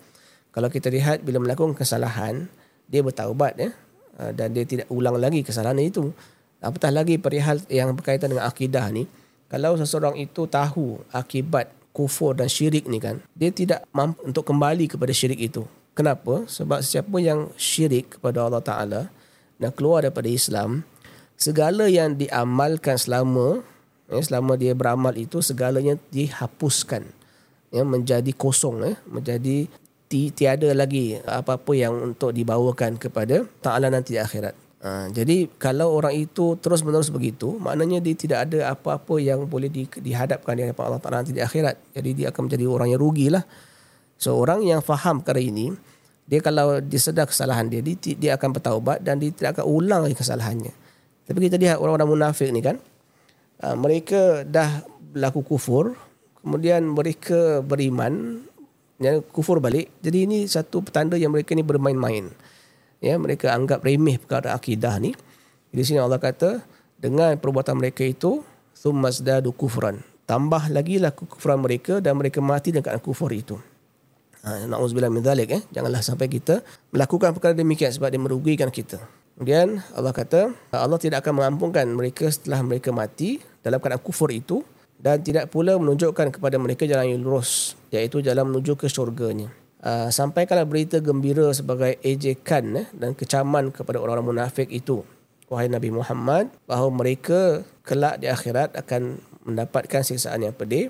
kalau 0.52 0.68
kita 0.68 0.92
lihat 0.92 1.24
bila 1.24 1.40
melakukan 1.40 1.72
kesalahan, 1.72 2.52
dia 2.92 3.00
bertaubat 3.00 3.56
ya 3.56 3.72
ah, 4.20 4.36
dan 4.36 4.52
dia 4.52 4.68
tidak 4.68 4.92
ulang 4.92 5.16
lagi 5.16 5.48
kesalahan 5.48 5.80
itu. 5.80 6.12
Apatah 6.60 6.92
lagi 6.92 7.16
perihal 7.20 7.60
yang 7.68 7.92
berkaitan 7.96 8.32
dengan 8.32 8.48
akidah 8.48 8.88
ni, 8.92 9.08
kalau 9.52 9.76
seseorang 9.76 10.16
itu 10.16 10.48
tahu 10.48 11.00
akibat 11.12 11.72
kufur 11.94 12.34
dan 12.34 12.50
syirik 12.50 12.90
ni 12.90 12.98
kan 12.98 13.22
dia 13.38 13.54
tidak 13.54 13.86
mampu 13.94 14.20
untuk 14.26 14.44
kembali 14.50 14.90
kepada 14.90 15.14
syirik 15.14 15.40
itu. 15.40 15.64
Kenapa? 15.94 16.50
Sebab 16.50 16.82
siapa 16.82 17.22
yang 17.22 17.54
syirik 17.54 18.18
kepada 18.18 18.50
Allah 18.50 18.66
Taala 18.66 19.02
dan 19.62 19.70
keluar 19.70 20.02
daripada 20.02 20.26
Islam 20.26 20.82
segala 21.38 21.86
yang 21.86 22.18
diamalkan 22.18 22.98
selama 22.98 23.62
ya, 24.10 24.18
selama 24.26 24.58
dia 24.58 24.74
beramal 24.74 25.14
itu 25.14 25.38
segalanya 25.46 25.96
dihapuskan. 26.10 27.06
Ya 27.74 27.82
menjadi 27.86 28.30
kosong 28.34 28.86
ya 28.86 28.94
menjadi 29.10 29.66
tiada 30.10 30.70
lagi 30.78 31.18
apa-apa 31.26 31.74
yang 31.74 32.14
untuk 32.14 32.34
dibawakan 32.34 33.02
kepada 33.02 33.50
Taala 33.62 33.90
nanti 33.90 34.14
di 34.14 34.22
akhirat 34.22 34.63
Ha, 34.84 35.08
jadi 35.08 35.48
kalau 35.56 35.96
orang 35.96 36.12
itu 36.12 36.60
terus 36.60 36.84
menerus 36.84 37.08
begitu, 37.08 37.56
maknanya 37.56 38.04
dia 38.04 38.20
tidak 38.20 38.52
ada 38.52 38.76
apa-apa 38.76 39.16
yang 39.16 39.48
boleh 39.48 39.72
di, 39.72 39.88
dihadapkan 39.88 40.60
di 40.60 40.68
hadapan 40.68 40.84
Allah 40.92 41.00
Taala 41.00 41.18
nanti 41.24 41.32
di 41.32 41.40
akhirat. 41.40 41.96
Jadi 41.96 42.10
dia 42.12 42.36
akan 42.36 42.52
menjadi 42.52 42.68
orang 42.68 42.92
yang 42.92 43.00
rugilah. 43.00 43.48
So 44.20 44.36
orang 44.36 44.60
yang 44.68 44.84
faham 44.84 45.24
perkara 45.24 45.40
ini, 45.40 45.72
dia 46.28 46.44
kalau 46.44 46.84
disedar 46.84 47.32
kesalahan 47.32 47.72
dia, 47.72 47.80
dia, 47.80 47.96
dia 47.96 48.32
akan 48.36 48.60
bertaubat 48.60 49.00
dan 49.00 49.24
dia 49.24 49.32
tidak 49.32 49.56
akan 49.56 49.66
ulang 49.72 50.02
lagi 50.04 50.20
kesalahannya. 50.20 50.76
Tapi 51.32 51.38
kita 51.48 51.56
lihat 51.56 51.80
orang-orang 51.80 52.20
munafik 52.20 52.52
ni 52.52 52.60
kan, 52.60 52.76
uh, 53.64 53.76
mereka 53.80 54.44
dah 54.44 54.84
berlaku 55.16 55.48
kufur, 55.48 55.96
kemudian 56.44 56.92
mereka 56.92 57.64
beriman, 57.64 58.44
kufur 59.32 59.64
balik. 59.64 59.96
Jadi 60.04 60.28
ini 60.28 60.38
satu 60.44 60.84
petanda 60.84 61.16
yang 61.16 61.32
mereka 61.32 61.56
ni 61.56 61.64
bermain-main 61.64 62.52
ya 63.04 63.20
mereka 63.20 63.52
anggap 63.52 63.84
remeh 63.84 64.16
perkara 64.16 64.56
akidah 64.56 64.96
ni. 65.04 65.12
Di 65.68 65.84
sini 65.84 66.00
Allah 66.00 66.24
kata 66.24 66.64
dengan 66.96 67.36
perbuatan 67.36 67.76
mereka 67.76 68.08
itu 68.08 68.40
summazdadu 68.72 69.52
kufran. 69.52 70.00
Tambah 70.24 70.72
lagi 70.72 71.04
lah 71.04 71.12
kekufuran 71.12 71.60
mereka 71.60 72.00
dan 72.00 72.16
mereka 72.16 72.40
mati 72.40 72.72
dengan 72.72 72.88
keadaan 72.88 73.04
kufur 73.04 73.28
itu. 73.36 73.60
Ha 74.48 74.72
nauzubillah 74.72 75.12
min 75.12 75.20
zalik 75.20 75.52
eh. 75.52 75.62
Janganlah 75.76 76.00
sampai 76.00 76.32
kita 76.32 76.64
melakukan 76.96 77.36
perkara 77.36 77.52
demikian 77.52 77.92
sebab 77.92 78.08
dia 78.08 78.22
merugikan 78.24 78.72
kita. 78.72 79.04
Kemudian 79.36 79.84
Allah 79.92 80.16
kata 80.16 80.56
Allah 80.72 80.96
tidak 81.02 81.28
akan 81.28 81.44
mengampunkan 81.44 81.84
mereka 81.92 82.32
setelah 82.32 82.64
mereka 82.64 82.96
mati 82.96 83.44
dalam 83.60 83.84
keadaan 83.84 84.00
kufur 84.00 84.32
itu 84.32 84.64
dan 84.96 85.20
tidak 85.20 85.52
pula 85.52 85.76
menunjukkan 85.76 86.40
kepada 86.40 86.56
mereka 86.56 86.88
jalan 86.88 87.18
yang 87.18 87.20
lurus 87.20 87.76
iaitu 87.92 88.24
jalan 88.24 88.48
menuju 88.48 88.80
ke 88.80 88.88
syurganya 88.88 89.52
uh, 89.84 90.10
sampaikanlah 90.10 90.66
berita 90.66 91.04
gembira 91.04 91.52
sebagai 91.52 92.00
ejekan 92.02 92.84
eh, 92.84 92.88
dan 92.96 93.14
kecaman 93.14 93.70
kepada 93.70 94.00
orang-orang 94.00 94.34
munafik 94.40 94.72
itu. 94.72 95.04
Wahai 95.52 95.70
Nabi 95.70 95.94
Muhammad 95.94 96.50
bahawa 96.66 96.90
mereka 96.90 97.62
kelak 97.86 98.24
di 98.24 98.32
akhirat 98.32 98.74
akan 98.80 99.22
mendapatkan 99.44 100.02
siksaan 100.02 100.42
yang 100.42 100.56
pedih 100.56 100.90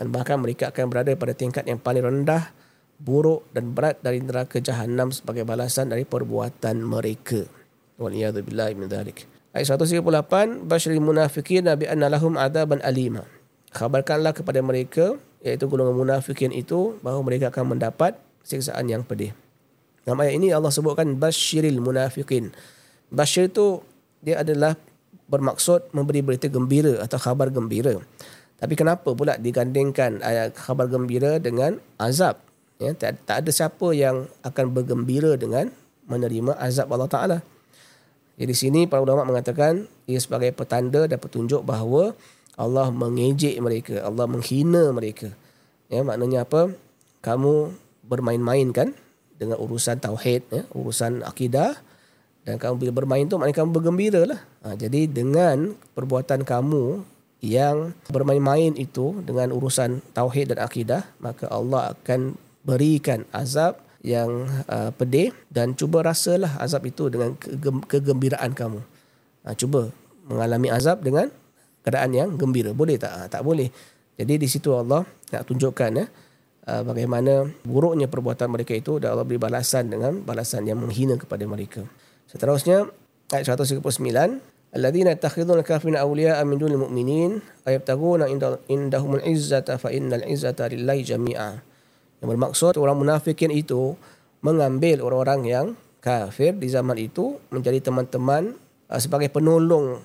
dan 0.00 0.10
bahkan 0.10 0.40
mereka 0.40 0.72
akan 0.72 0.90
berada 0.90 1.12
pada 1.14 1.36
tingkat 1.36 1.62
yang 1.68 1.78
paling 1.78 2.02
rendah 2.02 2.50
buruk 2.98 3.46
dan 3.54 3.70
berat 3.76 4.00
dari 4.00 4.18
neraka 4.18 4.58
jahanam 4.58 5.12
sebagai 5.14 5.46
balasan 5.46 5.92
dari 5.92 6.02
perbuatan 6.02 6.82
mereka. 6.82 7.46
Waliyadzubillahi 8.00 8.74
min 8.74 8.90
dzalik 8.90 9.28
ayat 9.52 9.68
138 9.68 10.64
basyiril 10.64 11.04
munafiqin 11.04 11.68
bi 11.76 11.84
anna 11.84 12.08
lahum 12.08 12.40
adaban 12.40 12.80
alima 12.80 13.28
khabarkanlah 13.72 14.36
kepada 14.36 14.60
mereka 14.60 15.16
iaitu 15.42 15.66
golongan 15.66 15.96
munafikin 15.96 16.54
itu 16.54 16.96
bahawa 17.02 17.20
mereka 17.26 17.50
akan 17.50 17.76
mendapat 17.76 18.14
siksaan 18.46 18.86
yang 18.86 19.02
pedih. 19.02 19.34
Dalam 20.02 20.18
ayat 20.22 20.34
ini 20.38 20.50
Allah 20.50 20.70
sebutkan 20.70 21.18
basyiril 21.18 21.78
munafikin. 21.78 22.50
Basyir 23.10 23.50
itu 23.50 23.82
dia 24.22 24.42
adalah 24.42 24.78
bermaksud 25.26 25.94
memberi 25.94 26.20
berita 26.22 26.46
gembira 26.46 27.02
atau 27.02 27.18
khabar 27.18 27.50
gembira. 27.50 27.98
Tapi 28.62 28.74
kenapa 28.78 29.10
pula 29.10 29.34
digandingkan 29.38 30.22
ayat 30.22 30.54
khabar 30.54 30.86
gembira 30.86 31.42
dengan 31.42 31.82
azab? 31.98 32.38
Ya, 32.78 32.94
tak, 32.94 33.22
tak 33.26 33.46
ada 33.46 33.50
siapa 33.50 33.94
yang 33.94 34.26
akan 34.42 34.74
bergembira 34.74 35.34
dengan 35.38 35.70
menerima 36.06 36.58
azab 36.58 36.90
Allah 36.90 37.10
Ta'ala. 37.10 37.38
Jadi 38.38 38.48
di 38.48 38.56
sini 38.58 38.80
para 38.90 39.02
ulama 39.02 39.22
mengatakan 39.22 39.86
ia 40.06 40.18
sebagai 40.18 40.50
petanda 40.50 41.06
dan 41.06 41.18
petunjuk 41.18 41.62
bahawa 41.62 42.14
Allah 42.56 42.92
mengejek 42.92 43.56
mereka, 43.58 44.04
Allah 44.04 44.28
menghina 44.28 44.92
mereka. 44.92 45.32
Ya, 45.88 46.04
maknanya 46.04 46.44
apa? 46.44 46.72
Kamu 47.24 47.72
bermain-main 48.04 48.72
kan 48.72 48.92
dengan 49.36 49.56
urusan 49.60 50.00
tauhid, 50.00 50.42
ya, 50.52 50.62
urusan 50.76 51.24
akidah 51.24 51.80
dan 52.42 52.58
kamu 52.58 52.74
bila 52.86 52.92
bermain 53.02 53.24
tu 53.30 53.38
maknanya 53.38 53.58
kamu 53.62 53.70
bergembira 53.70 54.22
lah. 54.26 54.40
Ha, 54.66 54.74
jadi 54.74 55.06
dengan 55.06 55.78
perbuatan 55.94 56.42
kamu 56.42 57.06
yang 57.42 57.94
bermain-main 58.10 58.74
itu 58.78 59.18
dengan 59.22 59.50
urusan 59.54 60.02
tauhid 60.14 60.54
dan 60.54 60.58
akidah, 60.62 61.02
maka 61.22 61.46
Allah 61.50 61.94
akan 61.94 62.38
berikan 62.62 63.26
azab 63.34 63.82
yang 64.02 64.50
uh, 64.66 64.90
pedih 64.94 65.30
dan 65.50 65.78
cuba 65.78 66.02
rasalah 66.02 66.58
azab 66.58 66.86
itu 66.86 67.06
dengan 67.06 67.38
kegembiraan 67.86 68.54
kamu. 68.54 68.82
Ha, 69.46 69.54
cuba 69.54 69.94
mengalami 70.26 70.70
azab 70.70 71.02
dengan 71.02 71.30
keadaan 71.82 72.10
yang 72.14 72.28
gembira. 72.38 72.70
Boleh 72.72 72.96
tak? 72.96 73.12
Ha, 73.12 73.26
tak 73.28 73.42
boleh. 73.42 73.68
Jadi 74.16 74.34
di 74.38 74.48
situ 74.48 74.70
Allah 74.74 75.02
nak 75.04 75.42
tunjukkan 75.46 75.90
ya, 75.98 76.06
uh, 76.68 76.82
bagaimana 76.86 77.48
buruknya 77.66 78.06
perbuatan 78.06 78.48
mereka 78.50 78.72
itu 78.76 79.02
dan 79.02 79.18
Allah 79.18 79.26
beri 79.26 79.40
balasan 79.40 79.90
dengan 79.90 80.22
balasan 80.22 80.66
yang 80.66 80.78
menghina 80.78 81.18
kepada 81.18 81.42
mereka. 81.44 81.82
Seterusnya 82.30 82.86
ayat 83.34 83.58
139 83.58 83.82
Alladzina 84.72 85.12
yattakhidhuna 85.12 85.60
al-kafirina 85.60 86.00
awliya'a 86.00 86.40
min 86.48 86.56
dunil 86.56 86.80
mu'minin 86.80 87.44
ayabtaguna 87.68 88.24
indahumul 88.72 89.20
izzata 89.20 89.76
fa 89.76 89.92
innal 89.92 90.24
izzata 90.24 90.64
lillahi 90.72 91.04
jami'a. 91.04 91.60
Yang 92.24 92.28
bermaksud 92.32 92.80
orang 92.80 92.96
munafikin 92.96 93.52
itu 93.52 93.92
mengambil 94.40 95.04
orang-orang 95.04 95.40
yang 95.44 95.66
kafir 96.00 96.56
di 96.56 96.72
zaman 96.72 96.96
itu 96.96 97.36
menjadi 97.52 97.84
teman-teman 97.84 98.56
uh, 98.88 98.96
sebagai 98.96 99.28
penolong 99.28 100.00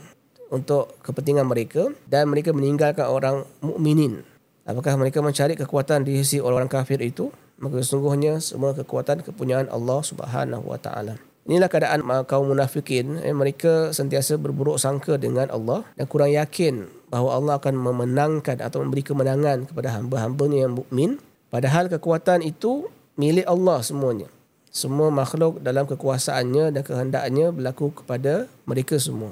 untuk 0.51 0.95
kepentingan 1.03 1.47
mereka 1.47 1.91
dan 2.07 2.31
mereka 2.31 2.55
meninggalkan 2.55 3.07
orang 3.07 3.43
mukminin. 3.60 4.23
Apakah 4.67 4.99
mereka 4.99 5.23
mencari 5.23 5.55
kekuatan 5.55 6.03
di 6.03 6.19
sisi 6.19 6.43
orang-orang 6.43 6.67
kafir 6.67 6.99
itu? 6.99 7.31
Maka 7.57 7.79
sesungguhnya 7.81 8.43
semua 8.43 8.75
kekuatan 8.75 9.23
kepunyaan 9.23 9.71
Allah 9.71 9.99
Subhanahu 10.03 10.67
wa 10.67 10.77
taala. 10.77 11.15
Inilah 11.47 11.71
keadaan 11.71 12.03
kaum 12.27 12.51
munafikin. 12.51 13.23
Eh, 13.23 13.31
mereka 13.31 13.95
sentiasa 13.95 14.36
berburuk 14.36 14.75
sangka 14.75 15.15
dengan 15.15 15.47
Allah 15.47 15.88
dan 15.95 16.03
kurang 16.03 16.36
yakin 16.36 16.83
bahawa 17.07 17.39
Allah 17.39 17.53
akan 17.55 17.73
memenangkan 17.79 18.60
atau 18.60 18.83
memberi 18.83 18.99
kemenangan 19.07 19.71
kepada 19.71 19.95
hamba-hambanya 19.95 20.67
yang 20.67 20.75
mukmin. 20.75 21.23
Padahal 21.47 21.88
kekuatan 21.88 22.43
itu 22.43 22.91
milik 23.15 23.47
Allah 23.47 23.79
semuanya. 23.79 24.27
Semua 24.67 25.07
makhluk 25.07 25.63
dalam 25.63 25.88
kekuasaannya 25.88 26.75
dan 26.75 26.83
kehendaknya 26.83 27.55
berlaku 27.55 27.95
kepada 28.03 28.51
mereka 28.67 28.99
semua. 28.99 29.31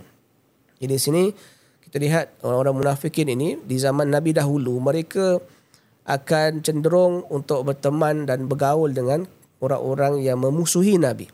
Jadi 0.80 0.92
di 0.92 1.02
sini 1.02 1.24
kita 1.86 1.98
lihat 2.02 2.26
orang-orang 2.44 2.76
munafikin 2.84 3.32
ini 3.32 3.56
di 3.62 3.80
zaman 3.80 4.12
Nabi 4.12 4.36
dahulu 4.36 4.84
mereka 4.84 5.40
akan 6.06 6.62
cenderung 6.62 7.26
untuk 7.34 7.66
berteman 7.66 8.30
dan 8.30 8.46
bergaul 8.46 8.94
dengan 8.94 9.26
orang-orang 9.64 10.22
yang 10.22 10.38
memusuhi 10.38 11.02
Nabi. 11.02 11.32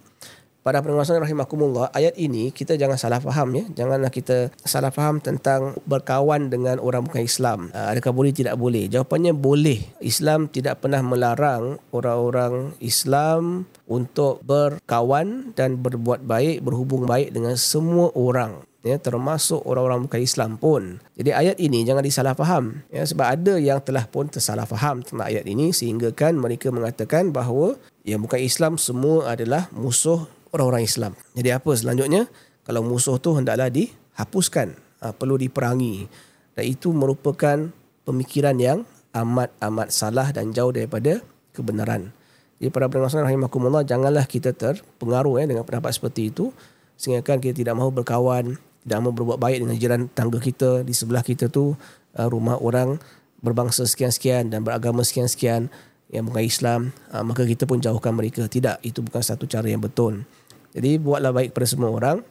Para 0.62 0.78
pendengar 0.78 1.26
rahimakumullah, 1.26 1.90
ayat 1.90 2.14
ini 2.22 2.54
kita 2.54 2.78
jangan 2.78 2.94
salah 2.94 3.18
faham 3.18 3.50
ya. 3.58 3.66
Janganlah 3.82 4.14
kita 4.14 4.54
salah 4.62 4.94
faham 4.94 5.18
tentang 5.18 5.74
berkawan 5.90 6.54
dengan 6.54 6.78
orang 6.78 7.02
bukan 7.02 7.26
Islam. 7.26 7.74
Ah, 7.74 7.90
adakah 7.90 8.14
boleh 8.14 8.30
tidak 8.30 8.62
boleh? 8.62 8.86
Jawapannya 8.86 9.34
boleh. 9.34 9.82
Islam 10.06 10.46
tidak 10.54 10.86
pernah 10.86 11.02
melarang 11.02 11.82
orang-orang 11.90 12.78
Islam 12.78 13.66
untuk 13.90 14.46
berkawan 14.46 15.58
dan 15.58 15.82
berbuat 15.82 16.30
baik, 16.30 16.62
berhubung 16.62 17.10
baik 17.10 17.34
dengan 17.34 17.58
semua 17.58 18.14
orang 18.14 18.62
ya 18.82 18.98
termasuk 18.98 19.62
orang-orang 19.66 20.10
bukan 20.10 20.22
Islam 20.22 20.58
pun. 20.58 20.98
Jadi 21.14 21.30
ayat 21.32 21.58
ini 21.62 21.86
jangan 21.86 22.02
disalah 22.02 22.34
faham 22.34 22.82
ya 22.90 23.06
sebab 23.06 23.26
ada 23.26 23.54
yang 23.62 23.78
telah 23.82 24.06
pun 24.10 24.30
tersalah 24.30 24.66
faham 24.66 25.06
tentang 25.06 25.26
ayat 25.26 25.46
ini 25.46 25.70
sehingga 25.70 26.10
kan 26.14 26.38
mereka 26.38 26.74
mengatakan 26.74 27.30
bahawa 27.30 27.78
yang 28.02 28.26
bukan 28.26 28.42
Islam 28.42 28.82
semua 28.82 29.34
adalah 29.38 29.70
musuh 29.74 30.26
orang-orang 30.52 30.86
Islam. 30.86 31.14
Jadi 31.38 31.50
apa 31.54 31.72
selanjutnya? 31.78 32.26
Kalau 32.62 32.86
musuh 32.86 33.18
tu 33.18 33.34
hendaklah 33.34 33.70
dihapuskan, 33.74 34.78
ha, 35.02 35.14
perlu 35.14 35.38
diperangi. 35.38 36.06
Dan 36.54 36.66
itu 36.68 36.94
merupakan 36.94 37.58
pemikiran 38.06 38.58
yang 38.60 38.80
amat-amat 39.12 39.88
salah 39.90 40.30
dan 40.30 40.54
jauh 40.54 40.70
daripada 40.70 41.20
kebenaran. 41.56 42.14
Jadi 42.62 42.70
para 42.70 42.86
pendengar 42.86 43.26
rahimakumullah 43.26 43.82
janganlah 43.82 44.30
kita 44.30 44.54
terpengaruh 44.54 45.42
ya 45.42 45.46
dengan 45.50 45.66
pendapat 45.66 45.98
seperti 45.98 46.30
itu 46.30 46.54
sehingga 46.94 47.26
kan 47.26 47.42
kita 47.42 47.58
tidak 47.58 47.74
mahu 47.74 47.90
berkawan 47.90 48.62
dan 48.82 49.06
mau 49.06 49.14
berbuat 49.14 49.38
baik 49.38 49.66
dengan 49.66 49.76
jiran 49.78 50.02
tangga 50.12 50.42
kita. 50.42 50.82
Di 50.82 50.94
sebelah 50.94 51.22
kita 51.22 51.48
tu 51.48 51.74
uh, 52.18 52.28
rumah 52.28 52.58
orang 52.58 52.98
berbangsa 53.42 53.86
sekian-sekian 53.86 54.50
dan 54.50 54.62
beragama 54.62 55.02
sekian-sekian 55.02 55.70
yang 56.12 56.28
bukan 56.28 56.44
Islam 56.44 56.80
uh, 57.16 57.24
maka 57.24 57.46
kita 57.46 57.70
pun 57.70 57.78
jauhkan 57.78 58.14
mereka. 58.14 58.46
Tidak 58.50 58.82
itu 58.82 59.06
bukan 59.06 59.22
satu 59.22 59.46
cara 59.46 59.70
yang 59.70 59.82
betul. 59.82 60.26
Jadi 60.72 60.98
buatlah 60.98 61.32
baik 61.36 61.54
kepada 61.54 61.68
semua 61.68 61.92
orang. 61.92 62.24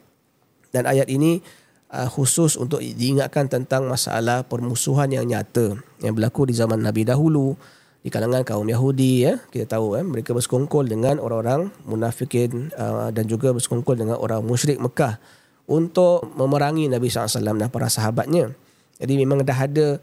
Dan 0.71 0.87
ayat 0.87 1.11
ini 1.11 1.43
uh, 1.91 2.07
khusus 2.07 2.55
untuk 2.55 2.79
diingatkan 2.79 3.51
tentang 3.51 3.87
masalah 3.87 4.47
permusuhan 4.47 5.11
yang 5.11 5.27
nyata 5.27 5.75
yang 5.99 6.15
berlaku 6.15 6.47
di 6.47 6.55
zaman 6.55 6.79
Nabi 6.79 7.07
dahulu. 7.07 7.55
Di 8.01 8.09
kalangan 8.09 8.41
kaum 8.41 8.65
Yahudi 8.65 9.29
ya 9.29 9.37
kita 9.53 9.77
tahu 9.77 9.93
eh 9.93 10.01
mereka 10.01 10.33
bersekongkol 10.33 10.89
dengan 10.89 11.21
orang-orang 11.21 11.69
munafikin 11.85 12.73
uh, 12.73 13.13
dan 13.13 13.29
juga 13.29 13.53
bersekongkol 13.53 13.93
dengan 13.93 14.17
orang 14.17 14.41
musyrik 14.41 14.81
Mekah 14.81 15.21
untuk 15.69 16.25
memerangi 16.35 16.89
Nabi 16.89 17.07
SAW 17.07 17.41
dan 17.41 17.69
para 17.69 17.87
sahabatnya. 17.87 18.53
Jadi 19.01 19.13
memang 19.17 19.41
dah 19.41 19.57
ada 19.65 19.97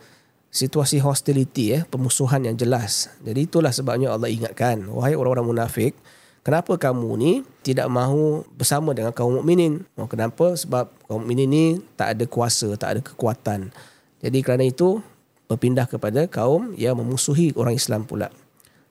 situasi 0.48 0.98
hostility 0.98 1.76
ya, 1.76 1.80
pemusuhan 1.86 2.44
yang 2.44 2.56
jelas. 2.56 3.12
Jadi 3.22 3.46
itulah 3.46 3.70
sebabnya 3.70 4.12
Allah 4.12 4.32
ingatkan, 4.32 4.88
wahai 4.90 5.14
orang-orang 5.14 5.54
munafik, 5.54 5.92
kenapa 6.42 6.80
kamu 6.80 7.08
ni 7.20 7.32
tidak 7.62 7.86
mahu 7.92 8.42
bersama 8.56 8.96
dengan 8.96 9.12
kaum 9.12 9.38
mukminin? 9.38 9.84
Oh, 9.94 10.08
kenapa? 10.08 10.56
Sebab 10.56 10.90
kaum 11.06 11.22
mukminin 11.22 11.48
ni 11.48 11.64
tak 11.94 12.16
ada 12.16 12.24
kuasa, 12.24 12.74
tak 12.80 12.88
ada 12.96 13.00
kekuatan. 13.04 13.70
Jadi 14.18 14.38
kerana 14.42 14.66
itu 14.66 14.98
berpindah 15.46 15.86
kepada 15.88 16.26
kaum 16.26 16.74
yang 16.74 16.98
memusuhi 16.98 17.54
orang 17.54 17.76
Islam 17.78 18.04
pula. 18.04 18.28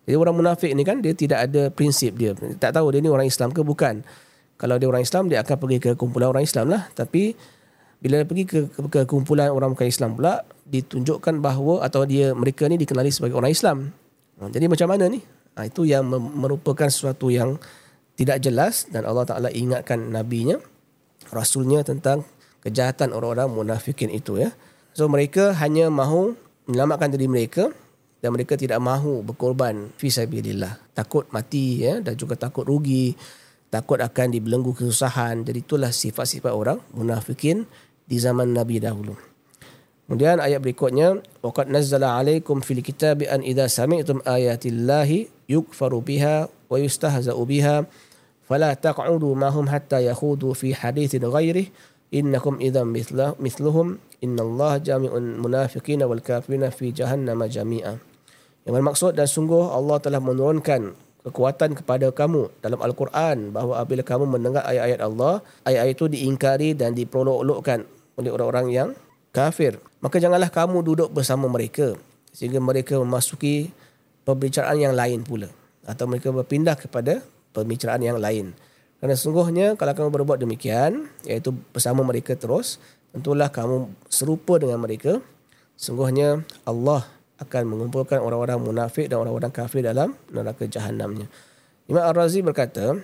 Jadi 0.07 0.15
orang 0.15 0.39
munafik 0.39 0.71
ni 0.71 0.87
kan 0.87 1.03
dia 1.03 1.11
tidak 1.11 1.51
ada 1.51 1.67
prinsip 1.67 2.15
dia. 2.15 2.31
Tak 2.57 2.79
tahu 2.79 2.95
dia 2.95 3.03
ni 3.03 3.11
orang 3.11 3.27
Islam 3.27 3.51
ke 3.51 3.59
bukan 3.59 4.07
kalau 4.57 4.81
dia 4.81 4.89
orang 4.89 5.05
Islam 5.05 5.29
dia 5.29 5.45
akan 5.45 5.55
pergi 5.55 5.77
ke 5.77 5.89
kumpulan 5.93 6.33
orang 6.33 6.43
Islam 6.43 6.73
lah. 6.73 6.89
Tapi 6.97 7.37
bila 8.01 8.21
dia 8.21 8.27
pergi 8.27 8.45
ke, 8.45 8.59
ke, 8.69 8.99
kumpulan 9.05 9.53
orang 9.53 9.77
bukan 9.77 9.87
Islam 9.89 10.17
pula 10.17 10.41
ditunjukkan 10.65 11.41
bahawa 11.41 11.85
atau 11.85 12.03
dia 12.09 12.33
mereka 12.33 12.65
ni 12.65 12.81
dikenali 12.81 13.13
sebagai 13.13 13.37
orang 13.37 13.53
Islam. 13.53 13.93
Ha, 14.41 14.49
jadi 14.49 14.65
macam 14.65 14.89
mana 14.89 15.09
ni? 15.09 15.21
Ha, 15.57 15.69
itu 15.69 15.85
yang 15.85 16.09
merupakan 16.09 16.89
sesuatu 16.89 17.29
yang 17.29 17.57
tidak 18.17 18.41
jelas 18.41 18.89
dan 18.89 19.05
Allah 19.05 19.29
Ta'ala 19.29 19.49
ingatkan 19.53 20.09
nabinya 20.09 20.57
rasulnya 21.29 21.85
tentang 21.85 22.25
kejahatan 22.65 23.13
orang-orang 23.13 23.49
munafikin 23.53 24.09
itu 24.09 24.41
ya. 24.41 24.49
So 24.97 25.05
mereka 25.05 25.53
hanya 25.61 25.93
mahu 25.93 26.33
menyelamatkan 26.65 27.13
diri 27.13 27.29
mereka 27.29 27.69
dan 28.17 28.33
mereka 28.33 28.57
tidak 28.57 28.81
mahu 28.81 29.21
berkorban 29.21 29.93
fi 30.01 30.09
sabilillah. 30.09 30.81
Takut 30.97 31.29
mati 31.29 31.85
ya 31.85 32.01
dan 32.01 32.17
juga 32.17 32.33
takut 32.33 32.65
rugi 32.65 33.13
takut 33.69 33.99
akan 33.99 34.31
dibelenggu 34.31 34.75
kesusahan. 34.75 35.43
Jadi 35.43 35.59
itulah 35.63 35.91
sifat-sifat 35.91 36.51
orang 36.51 36.79
munafikin 36.95 37.67
di 38.07 38.17
zaman 38.17 38.55
Nabi 38.55 38.79
dahulu. 38.79 39.15
Kemudian 40.07 40.39
ayat 40.39 40.63
berikutnya, 40.63 41.19
waqad 41.43 41.67
nazzala 41.67 42.15
'alaikum 42.15 42.63
fil 42.63 42.79
kitabi 42.79 43.27
an 43.27 43.43
idza 43.43 43.67
sami'tum 43.67 44.23
ayatillahi 44.23 45.51
yukfaru 45.51 45.99
biha 45.99 46.47
wa 46.47 46.77
yustahza'u 46.79 47.43
biha 47.43 47.83
fala 48.47 48.71
taq'udu 48.71 49.35
ma'hum 49.35 49.67
hatta 49.67 49.99
yakhudu 49.99 50.55
fi 50.55 50.71
haditsin 50.71 51.27
ghairihi 51.27 51.67
innakum 52.15 52.55
idzan 52.63 52.87
mithluhum 53.35 53.99
innallaha 54.23 54.79
jami'un 54.79 55.43
munafiqina 55.43 56.07
wal 56.07 56.23
kafirina 56.23 56.71
fi 56.71 56.95
jahannama 56.95 57.51
jami'a. 57.51 57.99
Yang 58.63 58.73
bermaksud 58.79 59.11
dan 59.15 59.27
sungguh 59.27 59.75
Allah 59.75 59.99
telah 59.99 60.23
menurunkan 60.23 60.95
kekuatan 61.27 61.75
kepada 61.75 62.07
kamu 62.15 62.47
dalam 62.63 62.79
Al-Quran 62.79 63.51
bahawa 63.51 63.83
apabila 63.83 64.03
kamu 64.07 64.25
mendengar 64.31 64.63
ayat-ayat 64.63 64.99
Allah, 65.03 65.43
ayat-ayat 65.67 65.93
itu 65.99 66.05
diingkari 66.07 66.71
dan 66.71 66.95
diperolok-olokkan 66.95 67.83
oleh 68.15 68.31
orang-orang 68.31 68.67
yang 68.71 68.89
kafir. 69.35 69.75
Maka 69.99 70.23
janganlah 70.23 70.47
kamu 70.47 70.81
duduk 70.87 71.11
bersama 71.11 71.51
mereka 71.51 71.99
sehingga 72.31 72.63
mereka 72.63 72.95
memasuki 72.95 73.75
pembicaraan 74.23 74.79
yang 74.79 74.95
lain 74.95 75.27
pula. 75.27 75.51
Atau 75.83 76.07
mereka 76.07 76.31
berpindah 76.31 76.79
kepada 76.79 77.19
pembicaraan 77.51 78.03
yang 78.03 78.19
lain. 78.19 78.55
Kerana 78.97 79.13
sungguhnya 79.13 79.77
kalau 79.77 79.93
kamu 79.93 80.09
berbuat 80.09 80.39
demikian, 80.41 81.11
iaitu 81.27 81.53
bersama 81.69 82.01
mereka 82.01 82.33
terus, 82.33 82.81
tentulah 83.13 83.51
kamu 83.51 83.91
serupa 84.09 84.57
dengan 84.57 84.81
mereka. 84.81 85.21
Sungguhnya 85.77 86.41
Allah 86.65 87.05
akan 87.37 87.63
mengumpulkan 87.69 88.17
orang-orang 88.17 88.57
munafik 88.61 89.09
dan 89.09 89.21
orang-orang 89.21 89.53
kafir 89.53 89.85
dalam 89.85 90.17
neraka 90.33 90.65
jahanamnya. 90.65 91.29
Imam 91.85 92.03
Ar-Razi 92.03 92.41
berkata, 92.41 92.97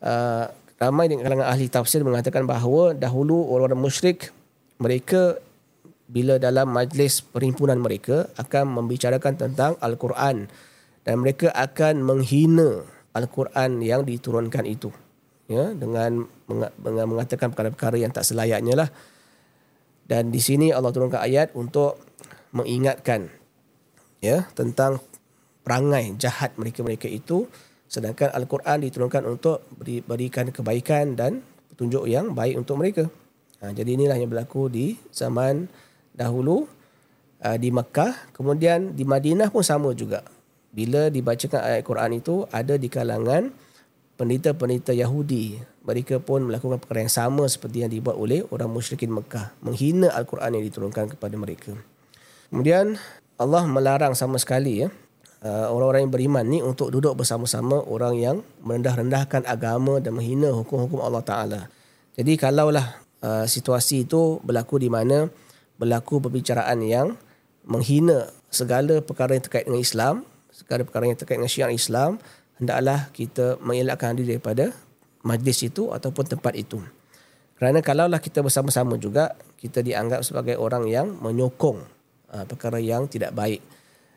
uh, 0.00 0.44
ramai 0.76 1.08
di 1.08 1.16
kalangan 1.16 1.48
ahli 1.48 1.66
tafsir 1.72 2.04
mengatakan 2.04 2.44
bahawa 2.44 2.92
dahulu 2.92 3.48
orang-orang 3.48 3.80
musyrik 3.80 4.30
mereka 4.76 5.40
bila 6.06 6.38
dalam 6.38 6.70
majlis 6.70 7.24
perhimpunan 7.24 7.80
mereka 7.82 8.30
akan 8.38 8.78
membicarakan 8.78 9.34
tentang 9.34 9.74
Al-Quran 9.82 10.46
dan 11.02 11.14
mereka 11.18 11.50
akan 11.50 12.04
menghina 12.04 12.86
Al-Quran 13.16 13.82
yang 13.82 14.06
diturunkan 14.06 14.68
itu 14.68 14.92
ya 15.50 15.74
dengan 15.74 16.26
mengatakan 16.82 17.50
perkara-perkara 17.50 17.96
yang 17.98 18.12
tak 18.14 18.22
selayaknya 18.22 18.86
lah 18.86 18.88
dan 20.06 20.30
di 20.30 20.38
sini 20.38 20.70
Allah 20.70 20.94
turunkan 20.94 21.18
ayat 21.18 21.50
untuk 21.58 21.98
mengingatkan 22.54 23.26
ya 24.26 24.38
tentang 24.58 24.98
perangai 25.62 26.18
jahat 26.18 26.58
mereka-mereka 26.58 27.06
itu 27.06 27.46
sedangkan 27.86 28.34
al-Quran 28.34 28.82
diturunkan 28.82 29.22
untuk 29.26 29.62
beri, 29.78 30.02
berikan 30.02 30.50
kebaikan 30.50 31.14
dan 31.14 31.42
petunjuk 31.70 32.10
yang 32.10 32.34
baik 32.34 32.58
untuk 32.58 32.82
mereka. 32.82 33.06
Ha, 33.62 33.70
jadi 33.70 33.94
inilah 33.94 34.18
yang 34.18 34.30
berlaku 34.30 34.68
di 34.68 34.98
zaman 35.14 35.70
dahulu 36.12 36.66
uh, 37.42 37.56
di 37.56 37.70
Mekah, 37.70 38.34
kemudian 38.34 38.92
di 38.92 39.06
Madinah 39.06 39.48
pun 39.48 39.62
sama 39.62 39.94
juga. 39.94 40.26
Bila 40.76 41.08
dibacakan 41.08 41.62
ayat 41.62 41.82
Quran 41.86 42.20
itu 42.20 42.44
ada 42.52 42.76
di 42.76 42.88
kalangan 42.92 43.48
pendeta-pendeta 44.20 44.92
Yahudi. 44.92 45.60
Mereka 45.86 46.20
pun 46.20 46.44
melakukan 46.48 46.82
perkara 46.82 47.06
yang 47.06 47.12
sama 47.12 47.46
seperti 47.46 47.86
yang 47.86 47.92
dibuat 47.92 48.18
oleh 48.18 48.42
orang 48.50 48.68
musyrikin 48.68 49.12
Mekah, 49.12 49.54
menghina 49.62 50.10
al-Quran 50.12 50.58
yang 50.58 50.64
diturunkan 50.66 51.16
kepada 51.16 51.34
mereka. 51.38 51.72
Kemudian 52.50 52.98
Allah 53.36 53.68
melarang 53.68 54.16
sama 54.16 54.40
sekali 54.40 54.84
ya 54.84 54.88
uh, 55.44 55.68
orang-orang 55.70 56.08
yang 56.08 56.14
beriman 56.14 56.44
ni 56.46 56.58
untuk 56.64 56.88
duduk 56.88 57.18
bersama-sama 57.18 57.82
orang 57.84 58.14
yang 58.16 58.36
merendah-rendahkan 58.64 59.44
agama 59.44 60.00
dan 60.00 60.16
menghina 60.16 60.50
hukum-hukum 60.54 61.02
Allah 61.02 61.22
Taala. 61.22 61.60
Jadi 62.16 62.34
kalaulah 62.40 62.96
uh, 63.20 63.44
situasi 63.44 64.08
itu 64.08 64.40
berlaku 64.40 64.80
di 64.80 64.88
mana 64.88 65.28
berlaku 65.76 66.18
perbicaraan 66.22 66.80
yang 66.80 67.14
menghina 67.68 68.32
segala 68.48 69.04
perkara 69.04 69.36
yang 69.36 69.44
terkait 69.44 69.68
dengan 69.68 69.82
Islam, 69.82 70.14
segala 70.48 70.86
perkara 70.86 71.04
yang 71.04 71.18
terkait 71.18 71.36
dengan 71.36 71.52
syiar 71.52 71.70
Islam, 71.74 72.16
hendaklah 72.56 73.12
kita 73.12 73.60
mengelakkan 73.60 74.16
diri 74.16 74.38
daripada 74.38 74.72
majlis 75.26 75.66
itu 75.66 75.92
ataupun 75.92 76.24
tempat 76.24 76.56
itu. 76.56 76.80
Kerana 77.56 77.80
kalaulah 77.80 78.20
kita 78.20 78.44
bersama-sama 78.44 79.00
juga, 79.00 79.36
kita 79.60 79.80
dianggap 79.80 80.24
sebagai 80.24 80.60
orang 80.60 80.88
yang 80.88 81.08
menyokong 81.20 81.95
uh, 82.32 82.44
perkara 82.48 82.78
yang 82.82 83.06
tidak 83.10 83.34
baik. 83.34 83.60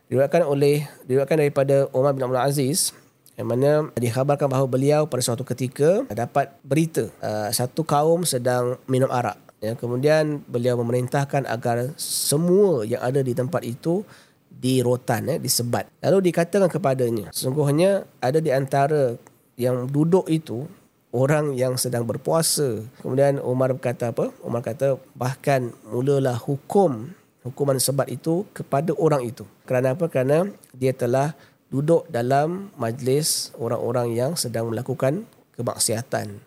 Diriwayatkan 0.09 0.45
oleh 0.45 0.89
diriwayatkan 1.05 1.37
daripada 1.37 1.85
Umar 1.93 2.17
bin 2.17 2.25
Abdul 2.25 2.41
Aziz 2.41 2.93
yang 3.39 3.47
mana 3.47 3.87
dikhabarkan 3.95 4.51
bahawa 4.51 4.67
beliau 4.67 5.07
pada 5.07 5.23
suatu 5.23 5.47
ketika 5.47 6.03
dapat 6.11 6.51
berita 6.65 7.07
uh, 7.23 7.47
satu 7.53 7.87
kaum 7.87 8.27
sedang 8.27 8.75
minum 8.89 9.07
arak. 9.07 9.39
Ya, 9.59 9.75
kemudian 9.75 10.39
beliau 10.47 10.79
memerintahkan 10.79 11.43
agar 11.43 11.91
semua 11.99 12.87
yang 12.87 13.03
ada 13.03 13.19
di 13.19 13.35
tempat 13.35 13.59
itu 13.67 14.07
di 14.47 14.79
rotan, 14.79 15.27
ya, 15.27 15.35
disebat. 15.35 15.87
Lalu 15.99 16.31
dikatakan 16.31 16.71
kepadanya, 16.71 17.31
sesungguhnya 17.31 18.07
ada 18.23 18.39
di 18.39 18.51
antara 18.51 19.19
yang 19.59 19.87
duduk 19.87 20.27
itu 20.31 20.63
orang 21.11 21.55
yang 21.59 21.75
sedang 21.75 22.07
berpuasa. 22.07 22.83
Kemudian 23.03 23.43
Umar 23.43 23.75
berkata 23.75 24.15
apa? 24.15 24.31
Umar 24.43 24.63
kata 24.63 24.95
bahkan 25.15 25.75
mulalah 25.87 26.39
hukum 26.39 27.11
hukuman 27.43 27.79
sebat 27.79 28.11
itu 28.11 28.43
kepada 28.51 28.91
orang 28.99 29.23
itu. 29.23 29.47
Kerana 29.63 29.95
apa? 29.95 30.11
Kerana 30.11 30.49
dia 30.75 30.91
telah 30.91 31.35
duduk 31.69 32.09
dalam 32.09 32.73
majlis 32.75 33.53
orang-orang 33.55 34.17
yang 34.17 34.31
sedang 34.33 34.73
melakukan 34.73 35.23
kemaksiatan. 35.55 36.41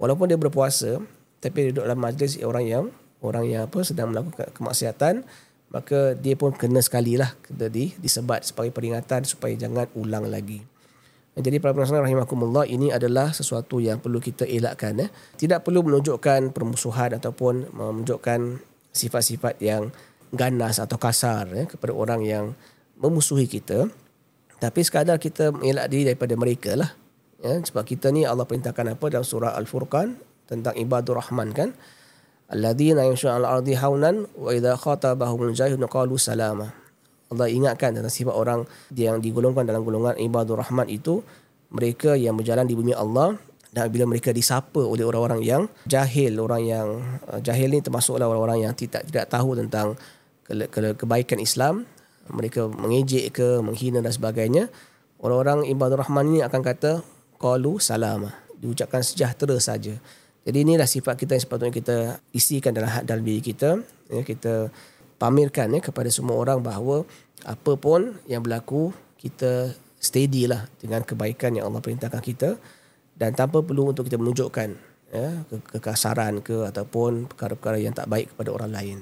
Walaupun 0.00 0.30
dia 0.30 0.38
berpuasa, 0.40 1.02
tapi 1.42 1.72
duduk 1.74 1.84
dalam 1.84 2.00
majlis 2.00 2.40
orang 2.40 2.64
yang 2.64 2.84
orang 3.20 3.44
yang 3.48 3.62
apa 3.68 3.84
sedang 3.84 4.16
melakukan 4.16 4.48
kemaksiatan, 4.56 5.24
maka 5.70 6.16
dia 6.16 6.34
pun 6.34 6.50
kena 6.56 6.80
sekali 6.80 7.20
lah 7.20 7.36
kena 7.44 7.68
di, 7.68 7.92
disebat 8.00 8.42
sebagai 8.42 8.72
peringatan 8.72 9.28
supaya 9.28 9.52
jangan 9.54 9.86
ulang 9.94 10.26
lagi. 10.26 10.64
Jadi 11.40 11.62
para 11.62 11.72
penonton 11.72 12.02
rahimakumullah 12.02 12.66
ini 12.66 12.90
adalah 12.90 13.30
sesuatu 13.30 13.78
yang 13.78 14.02
perlu 14.02 14.18
kita 14.18 14.44
elakkan. 14.44 14.98
Eh. 14.98 15.08
Tidak 15.38 15.62
perlu 15.62 15.86
menunjukkan 15.86 16.50
permusuhan 16.50 17.16
ataupun 17.16 17.70
menunjukkan 17.70 18.60
sifat-sifat 18.90 19.62
yang 19.62 19.94
ganas 20.30 20.78
atau 20.78 20.96
kasar 20.96 21.50
eh, 21.54 21.66
kepada 21.66 21.92
orang 21.94 22.22
yang 22.22 22.44
memusuhi 22.98 23.50
kita. 23.50 23.90
Tapi 24.60 24.80
sekadar 24.84 25.16
kita 25.16 25.56
mengelak 25.56 25.88
diri 25.88 26.12
daripada 26.12 26.34
mereka 26.36 26.76
lah. 26.76 26.90
Ya, 27.40 27.56
sebab 27.56 27.88
kita 27.88 28.12
ni 28.12 28.28
Allah 28.28 28.44
perintahkan 28.44 28.92
apa 28.92 29.06
dalam 29.08 29.24
surah 29.24 29.56
Al-Furqan 29.56 30.20
tentang 30.44 30.76
ibadur 30.76 31.16
rahman 31.16 31.56
kan. 31.56 31.72
Alladzina 32.52 33.06
yamshuna 33.08 33.40
'alal 33.40 33.62
ardi 33.62 33.78
haunan 33.78 34.28
wa 34.36 34.52
idza 34.52 34.76
khatabahumul 34.76 35.56
jahilun 35.56 35.88
qalu 35.88 36.20
salama. 36.20 36.68
Allah 37.30 37.46
ingatkan 37.46 37.94
tentang 37.94 38.10
sifat 38.10 38.34
orang 38.34 38.66
yang 38.92 39.22
digolongkan 39.22 39.64
dalam 39.64 39.86
golongan 39.86 40.18
ibadur 40.18 40.58
rahman 40.58 40.90
itu 40.90 41.22
mereka 41.70 42.18
yang 42.18 42.34
berjalan 42.34 42.66
di 42.66 42.74
bumi 42.74 42.90
Allah 42.90 43.38
dan 43.70 43.86
bila 43.86 44.02
mereka 44.10 44.34
disapa 44.34 44.82
oleh 44.82 45.06
orang-orang 45.06 45.46
yang 45.46 45.62
jahil, 45.86 46.42
orang 46.42 46.62
yang 46.66 46.86
uh, 47.30 47.38
jahil 47.38 47.70
ni 47.70 47.78
termasuklah 47.78 48.26
orang-orang 48.26 48.66
yang 48.66 48.74
tidak 48.74 49.06
tidak 49.06 49.30
tahu 49.30 49.54
tentang 49.54 49.94
kebaikan 50.98 51.38
Islam, 51.38 51.86
mereka 52.30 52.66
mengejek 52.66 53.34
ke, 53.34 53.48
menghina 53.62 54.02
dan 54.02 54.10
sebagainya, 54.10 54.70
orang-orang 55.22 55.66
ibadur 55.70 56.02
rahman 56.02 56.34
ini 56.34 56.40
akan 56.42 56.60
kata 56.62 57.02
qalu 57.38 57.78
salama, 57.78 58.34
diucapkan 58.58 59.02
sejahtera 59.02 59.56
saja. 59.62 59.94
Jadi 60.40 60.58
inilah 60.64 60.88
sifat 60.88 61.20
kita 61.20 61.36
yang 61.36 61.44
sepatutnya 61.44 61.74
kita 61.74 61.96
isikan 62.32 62.72
dalam 62.72 62.90
dalam 63.04 63.22
diri 63.22 63.44
kita, 63.44 63.78
ya, 64.08 64.22
kita 64.24 64.72
pamerkan 65.20 65.76
ya 65.76 65.80
kepada 65.84 66.08
semua 66.08 66.40
orang 66.40 66.64
bahawa 66.64 67.04
apa 67.44 67.76
pun 67.76 68.16
yang 68.24 68.40
berlaku 68.40 68.92
kita 69.20 69.76
steady 70.00 70.48
lah 70.48 70.64
dengan 70.80 71.04
kebaikan 71.04 71.52
yang 71.52 71.68
Allah 71.68 71.84
perintahkan 71.84 72.24
kita 72.24 72.56
dan 73.20 73.36
tanpa 73.36 73.60
perlu 73.60 73.92
untuk 73.92 74.08
kita 74.08 74.16
menunjukkan 74.16 74.68
ya, 75.12 75.44
kekasaran 75.76 76.40
ke 76.40 76.64
ataupun 76.72 77.28
perkara-perkara 77.28 77.76
yang 77.76 77.92
tak 77.92 78.08
baik 78.08 78.32
kepada 78.32 78.50
orang 78.56 78.72
lain. 78.72 78.98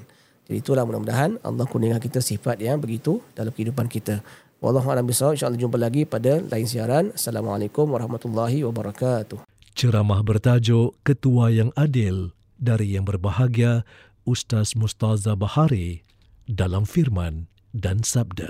Jadi 0.49 0.65
itulah 0.65 0.81
mudah-mudahan 0.81 1.37
Allah 1.45 1.69
kurniakan 1.69 2.01
kita 2.01 2.25
sifat 2.25 2.57
yang 2.57 2.81
begitu 2.81 3.21
dalam 3.37 3.53
kehidupan 3.53 3.85
kita. 3.85 4.25
Wallahu 4.57 4.89
a'lam 4.89 5.05
bishawab. 5.05 5.37
Insya-Allah 5.37 5.61
jumpa 5.61 5.77
lagi 5.77 6.09
pada 6.09 6.41
lain 6.41 6.65
siaran. 6.65 7.05
Assalamualaikum 7.13 7.85
warahmatullahi 7.85 8.65
wabarakatuh. 8.65 9.45
Ceramah 9.77 10.25
bertajuk 10.25 10.97
Ketua 11.05 11.53
yang 11.53 11.69
Adil 11.77 12.33
dari 12.57 12.97
yang 12.97 13.05
berbahagia 13.05 13.85
Ustaz 14.25 14.73
Mustaza 14.73 15.37
Bahari 15.37 16.01
dalam 16.49 16.83
firman 16.83 17.45
dan 17.71 18.01
sabda. 18.01 18.49